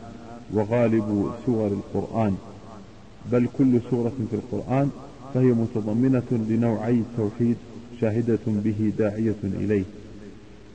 [0.54, 2.36] وغالب سور القرآن.
[3.32, 4.90] بل كل سورة في القرآن
[5.34, 7.58] فهي متضمنة لنوعي التوحيد
[8.02, 9.84] شاهدة به داعية إليه.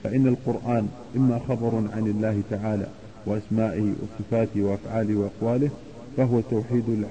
[0.05, 2.87] فإن القرآن إما خبر عن الله تعالى
[3.27, 5.71] وأسمائه وصفاته وأفعاله وأقواله
[6.17, 7.07] فهو توحيد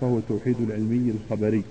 [0.00, 1.62] فهو توحيد العلمي الخبري.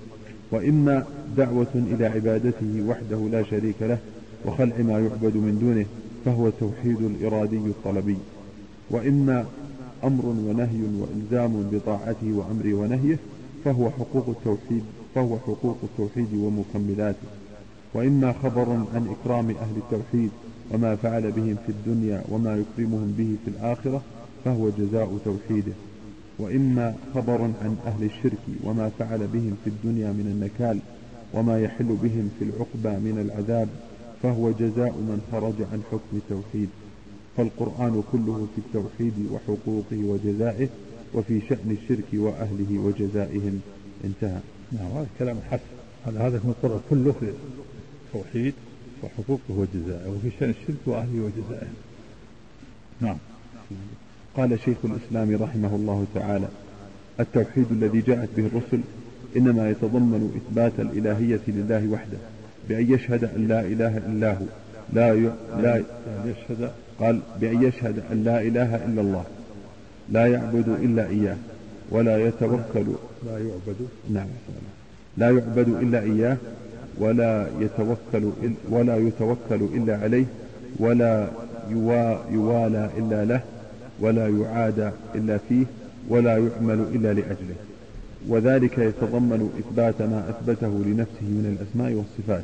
[0.52, 1.06] وإما
[1.38, 3.98] دعوة إلى عبادته وحده لا شريك له
[4.46, 5.86] وخلع ما يعبد من دونه
[6.26, 8.18] فهو توحيد الإرادي الطلبي.
[8.92, 9.46] وإما
[10.04, 13.20] أمر ونهي وإلزام بطاعته وأمره ونهيه
[13.66, 14.84] فهو حقوق التوحيد
[15.16, 17.28] فهو حقوق التوحيد ومكملاته.
[17.94, 20.30] وإما خبر عن إكرام أهل التوحيد
[20.72, 24.02] وما فعل بهم في الدنيا وما يكرمهم به في الآخرة
[24.46, 25.74] فهو جزاء توحيده.
[26.40, 30.80] وإما خبر عن أهل الشرك وما فعل بهم في الدنيا من النكال
[31.34, 33.70] وما يحل بهم في العقبى من العذاب
[34.24, 36.70] فهو جزاء من خرج عن حكم التوحيد.
[37.38, 40.68] فالقرآن كله في التوحيد وحقوقه وجزائه
[41.14, 43.62] وفي شأن الشرك وأهله وجزائهم.
[44.04, 44.40] انتهى.
[44.72, 45.64] نعم هذا كلام حسن
[46.06, 47.34] هذا هذا القرآن كله في
[48.06, 48.54] التوحيد
[49.04, 51.68] وحقوقه وجزائه وفي شأن الشرك وأهله وجزائه.
[53.02, 53.18] نعم.
[54.38, 56.48] قال شيخ الإسلام رحمه الله تعالى
[57.20, 58.80] التوحيد الذي جاءت به الرسل
[59.38, 62.18] إنما يتضمن إثبات الإلهية لله وحده
[62.70, 64.46] بأن يشهد أن لا إله إلا هو
[64.94, 65.32] لا ي...
[65.62, 65.84] لا
[66.26, 69.24] يشهد قال بأن يشهد أن لا إله إلا الله
[70.10, 71.38] لا يعبد إلا إياه
[71.92, 72.86] ولا يتوكل
[73.26, 73.88] لا يعبد.
[74.10, 74.28] نعم.
[75.18, 76.38] لا يعبد إلا إياه
[77.00, 78.32] ولا يتوكل
[78.70, 80.26] ولا يتوكل إلا عليه
[80.80, 81.28] ولا
[82.32, 83.42] يوالى إلا له
[84.00, 85.66] ولا يعادى إلا فيه
[86.10, 87.56] ولا يعمل إلا لأجله.
[88.28, 92.44] وذلك يتضمن إثبات ما أثبته لنفسه من الأسماء والصفات.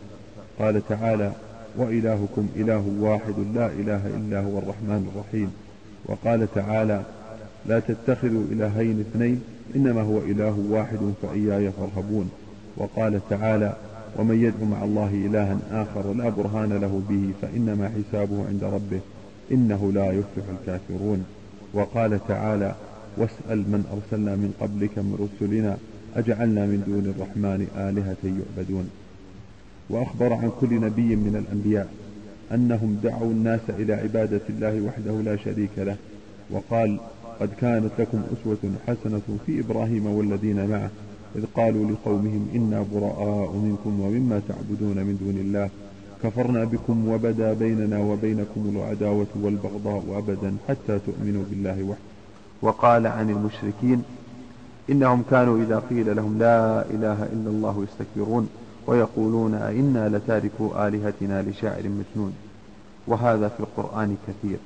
[0.59, 1.31] قال تعالى
[1.77, 5.51] وإلهكم إله واحد لا إله إلا هو الرحمن الرحيم.
[6.05, 7.01] وقال تعالى
[7.65, 9.41] لا تتخذوا إلهين اثنين
[9.75, 12.29] إنما هو إله واحد فإياي فارهبون.
[12.77, 13.75] وقال تعالى
[14.17, 18.99] ومن يدعو مع الله إلها آخر لا برهان له به فإنما حسابه عند ربه
[19.51, 21.25] إنه لا يفلح الكافرون.
[21.73, 22.75] وقال تعالى
[23.17, 25.77] واسأل من أرسلنا من قبلك من رسلنا
[26.15, 28.89] أجعلنا من دون الرحمن آلهة يعبدون.
[29.89, 31.89] وأخبر عن كل نبي من الأنبياء
[32.51, 35.95] أنهم دعوا الناس إلى عبادة الله وحده لا شريك له
[36.51, 36.99] وقال
[37.39, 40.89] قد كانت لكم أسوة حسنة في إبراهيم والذين معه
[41.35, 45.69] إذ قالوا لقومهم إنا براء منكم ومما تعبدون من دون الله.
[46.23, 52.13] كفرنا بكم وبدا بيننا وبينكم العداوة والبغضاء أبدا حتى تؤمنوا بالله وحده.
[52.61, 54.03] وقال عن المشركين
[54.89, 58.49] إنهم كانوا إذا قيل لهم لا إله إلا الله يستكبرون
[58.87, 62.33] ويقولون أئنا لتاركوا آلهتنا لشاعر مجنون
[63.07, 64.57] وهذا في القرآن كثير.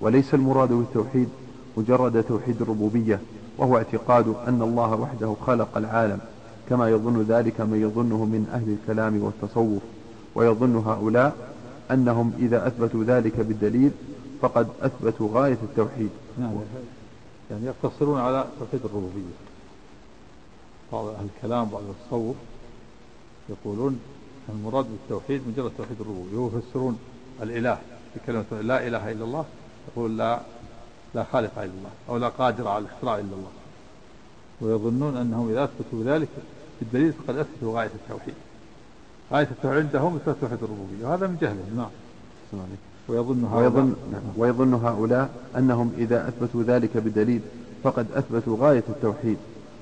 [0.00, 1.28] وليس المراد بالتوحيد
[1.76, 3.20] مجرد توحيد الربوبية
[3.58, 6.18] وهو اعتقاد أن الله وحده خلق العالم
[6.68, 9.82] كما يظن ذلك من يظنه من أهل الكلام والتصوف.
[10.34, 11.54] ويظن هؤلاء
[11.90, 13.90] أنهم إذا أثبتوا ذلك بالدليل
[14.42, 16.10] فقد أثبتوا غاية التوحيد.
[16.38, 16.52] نعم
[17.50, 19.34] يعني يقتصرون على توحيد الربوبية.
[20.92, 22.36] بعض أهل الكلام بعض التصوف
[23.48, 24.00] يقولون
[24.48, 26.36] المراد بالتوحيد مجرد توحيد الربوبية.
[26.36, 26.98] ويفسرون
[27.42, 27.78] الإله
[28.16, 29.44] بكلمة لا إله إلا الله
[29.88, 30.40] يقول لا
[31.14, 33.50] لا خالق إلا الله أو لا قادر على الاختراع إلا الله.
[34.60, 36.28] ويظنون أنهم إذا أثبتوا ذلك
[36.80, 38.34] بالدليل فقد أثبتوا غاية التوحيد.
[39.34, 41.06] غاية التوحيد عندهم إثبات توحيد الربوبية.
[41.06, 41.76] وهذا من جهلهم.
[41.76, 41.88] نعم.
[43.08, 43.94] ويظن ويظن,
[44.36, 47.40] ويظن هؤلاء أنهم إذا أثبتوا ذلك بدليل
[47.82, 49.36] فقد أثبتوا غاية التوحيد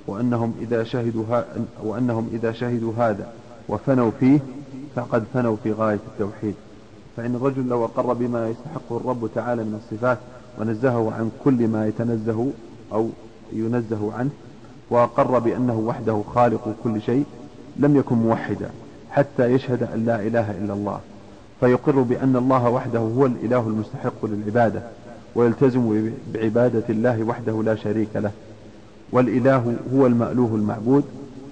[0.07, 1.24] وأنهم إذا شهدوا
[1.82, 3.32] وأنهم إذا شهدوا هذا
[3.68, 4.40] وفنوا فيه
[4.94, 6.55] فقد فنوا في غاية التوحيد.
[7.16, 10.18] فإن الرجل لو أقر بما يستحقه الرب تعالى من الصفات
[10.59, 12.50] ونزهه عن كل ما يتنزه
[12.92, 13.09] أو
[13.53, 14.30] ينزه عنه
[14.90, 17.24] وأقر بأنه وحده خالق كل شيء
[17.76, 18.70] لم يكن موحدا.
[19.13, 21.01] حتى يشهد أن لا إله إلا الله.
[21.61, 24.83] فيقر بأن الله وحده هو الإله المستحق للعبادة
[25.35, 28.31] ويلتزم بعبادة الله وحده لا شريك له.
[29.13, 31.05] والإله هو المألوه المعبود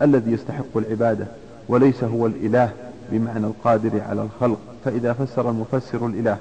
[0.03, 1.27] الذي يستحق العبادة
[1.69, 2.71] وليس هو الإله
[3.13, 4.59] بمعنى القادر على الخلق.
[4.85, 6.39] فإذا فسر المفسر الإله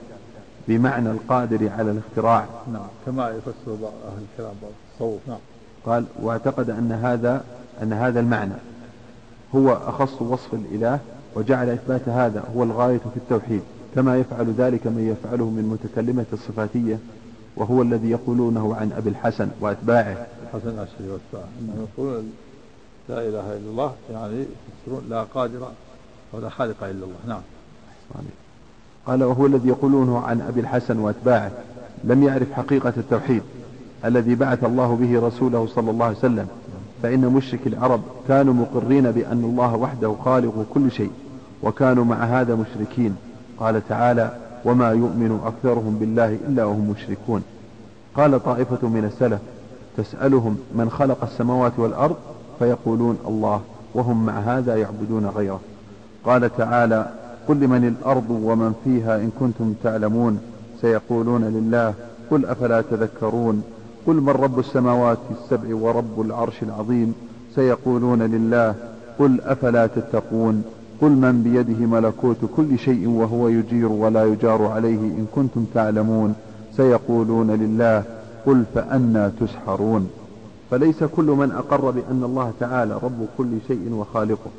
[0.67, 2.45] بمعنى القادر على الاختراع.
[2.73, 5.37] نعم كما يفسر بعض أهل الكلام بعض التصوف نعم.
[5.85, 7.43] قال واعتقد أن هذا
[7.83, 8.53] أن هذا المعنى.
[9.55, 10.99] هو أخص وصف الإله
[11.35, 13.61] وجعل إثبات هذا هو الغاية في التوحيد
[13.95, 16.99] كما يفعل ذلك من يفعله من متكلمة الصفاتية
[17.55, 20.27] وهو الذي يقولونه عن أبي الحسن وأتباعه.
[20.43, 22.31] الحسن الأشعري وأتباعه أنهم يقولون
[23.09, 24.45] لا إله إلا الله يعني
[24.85, 25.67] يفسرون لا قادر
[26.33, 27.17] ولا خالق إلا الله.
[27.27, 27.41] نعم.
[29.05, 31.51] قال وهو الذي يقولونه عن أبي الحسن وأتباعه
[32.03, 33.41] لم يعرف حقيقة التوحيد
[34.05, 36.47] الذي بعث الله به رسوله صلى الله عليه وسلم.
[37.03, 41.11] فإن مشرك العرب كانوا مقرين بأن الله وحده خالق كل شيء
[41.63, 43.15] وكانوا مع هذا مشركين.
[43.59, 44.31] قال تعالى
[44.65, 47.43] وما يؤمن أكثرهم بالله إلا وهم مشركون
[48.15, 49.39] قال طائفة من السلف
[49.97, 52.15] تسألهم من خلق السماوات والأرض؟
[52.59, 53.61] فيقولون الله
[53.93, 55.59] وهم مع هذا يعبدون غيره
[56.25, 57.09] قال تعالى
[57.47, 60.39] قل لمن الأرض ومن فيها إن كنتم تعلمون
[60.81, 61.93] سيقولون لله
[62.31, 63.63] قل أفلا تذكرون؟
[64.07, 67.13] قل من رب السماوات السبع ورب العرش العظيم؟
[67.55, 68.75] سيقولون لله
[69.19, 70.63] قل أفلا تتقون؟
[71.01, 76.35] قل من بيده ملكوت كل شيء وهو يجير ولا يجار عليه إن كنتم تعلمون؟
[76.77, 78.03] سيقولون لله
[78.45, 80.09] قل فأنا تسحرون.
[80.71, 84.51] فليس كل من أقر بأن الله تعالى رب كل شيء وخالقه.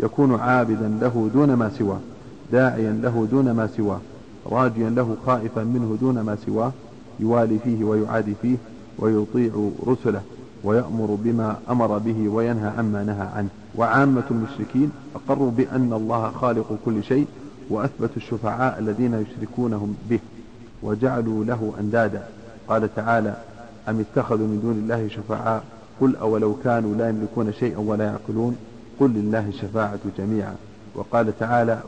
[0.00, 1.98] يكون عابدا له دون ما سواه
[2.52, 3.98] داعيا له دون ما سواه
[4.50, 6.72] راجيا له خائفا منه دون ما سواه
[7.20, 8.56] يوالي فيه ويعادي فيه
[9.00, 10.22] ويطيع رسله
[10.64, 13.48] ويأمر بما أمر به وينهى عما نهى عنه.
[13.76, 17.26] وعامة المشركين أقروا بأن الله خالق كل شيء
[17.70, 20.18] وأثبتوا الشفعاء الذين يشركونهم به
[20.82, 22.26] وجعلوا له أندادا.
[22.68, 23.36] قال تعالى
[23.88, 25.64] أم اتخذوا من دون الله شفعاء؟
[26.00, 28.56] قل أولو كانوا لا يملكون شيئا ولا يعقلون
[29.00, 30.54] قل لله الشفاعة جميعا.
[30.94, 31.80] وقال تعالى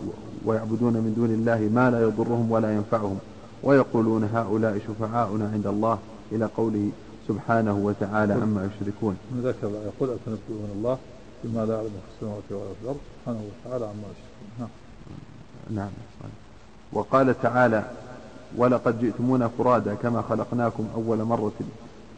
[0.44, 3.18] ويعبدون من دون الله ما لا يضرهم ولا ينفعهم.
[3.62, 5.98] ويقولون هؤلاء شفعاؤنا عند الله.
[6.32, 6.90] إلى قوله
[7.28, 9.16] سبحانه وتعالى عما يشركون.
[9.42, 10.98] ذكر يقول أتنبئون الله
[11.44, 14.48] بما لا يعلم في السماوات ولا في الأرض سبحانه وتعالى عما يشركون.
[14.58, 14.68] نعم.
[15.70, 15.90] نعم.
[16.92, 17.84] وقال تعالى
[18.56, 21.52] ولقد جئتمونا فرادا كما خلقناكم أول مرة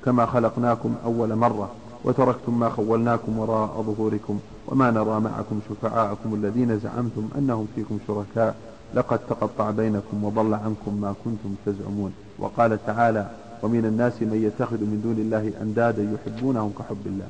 [0.05, 1.71] كما خلقناكم أول مرة
[2.05, 8.57] وتركتم ما خولناكم وراء ظهوركم وما نرى معكم شفعاءكم الذين زعمتم أنهم فيكم شركاء
[8.95, 12.13] لقد تقطع بينكم وضل عنكم ما كنتم تزعمون.
[12.39, 13.31] وقال تعالى
[13.63, 17.27] ومن الناس من يتخذ من دون الله أندادا يحبونهم كحب الله.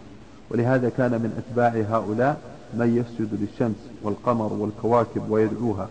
[0.50, 2.40] ولهذا كان من أتباع هؤلاء
[2.74, 5.88] من يسجد للشمس والقمر والكواكب ويدعوها.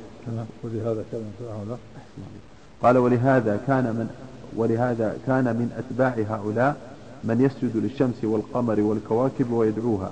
[0.63, 1.77] ولهذا كان من
[2.81, 4.07] قال ولهذا كان من
[4.55, 6.77] ولهذا كان من أتباع هؤلاء
[7.23, 10.11] من يسجد للشمس والقمر والكواكب ويدعوها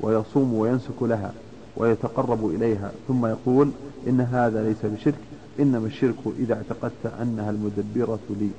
[0.00, 1.32] ويصوم وينسك لها
[1.76, 2.90] ويتقرب إليها.
[3.08, 3.70] ثم يقول
[4.06, 5.18] إن هذا ليس بشرك
[5.60, 8.50] إنما الشرك إذا اعتقدت أنها المدبرة لي.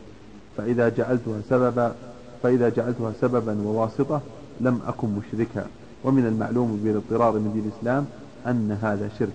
[0.58, 1.96] فإذا جعلتها سببا
[2.44, 4.22] فإذا جعلتها سببا وواسطة
[4.62, 5.68] لم أكن مشركا.
[6.04, 8.06] ومن المعلوم بالاضطرار من دين الإسلام
[8.48, 9.34] أن هذا شرك.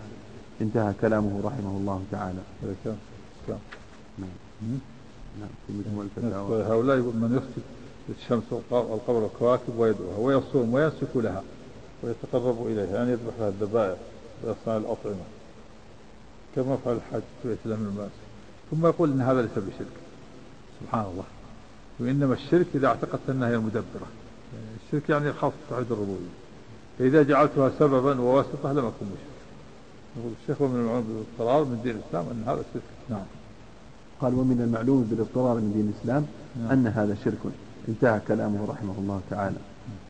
[0.61, 2.39] انتهى كلامه رحمه الله تعالى.
[3.49, 3.59] نعم.
[5.41, 6.01] نعم.
[6.01, 6.63] الفتاوى.
[6.63, 7.65] هؤلاء من يسجد
[8.09, 11.43] للشمس والقمر والكواكب ويدعوها ويصوم وينسك لها
[12.03, 13.99] ويتقرب إليها يعني يذبح لها الذبائح
[14.45, 15.27] ويصنع الأطعمة.
[16.57, 18.11] كما فعل الحج في الإسلام الماس
[18.71, 20.02] ثم يقول إن هذا ليس بشرك.
[20.83, 21.25] سبحان الله.
[22.01, 24.07] وإنما الشرك إذا اعتقدت أنها هي المدبرة.
[24.87, 26.43] الشرك يعني خاص توحيد الربوبية.
[26.99, 29.33] فإذا جعلتها سببا وواسطة لم أكن مشرك
[30.17, 31.05] يقول الشيخ ومن المعلوم
[31.39, 32.83] بالاضطرار من دين الإسلام أن هذا شرك.
[33.11, 33.25] نعم.
[34.21, 36.27] قال ومن المعلوم بالاضطرار من دين الإسلام
[36.63, 36.71] نعم.
[36.73, 37.39] أن هذا شرك.
[37.89, 39.57] انتهى كلامه رحمه الله تعالى.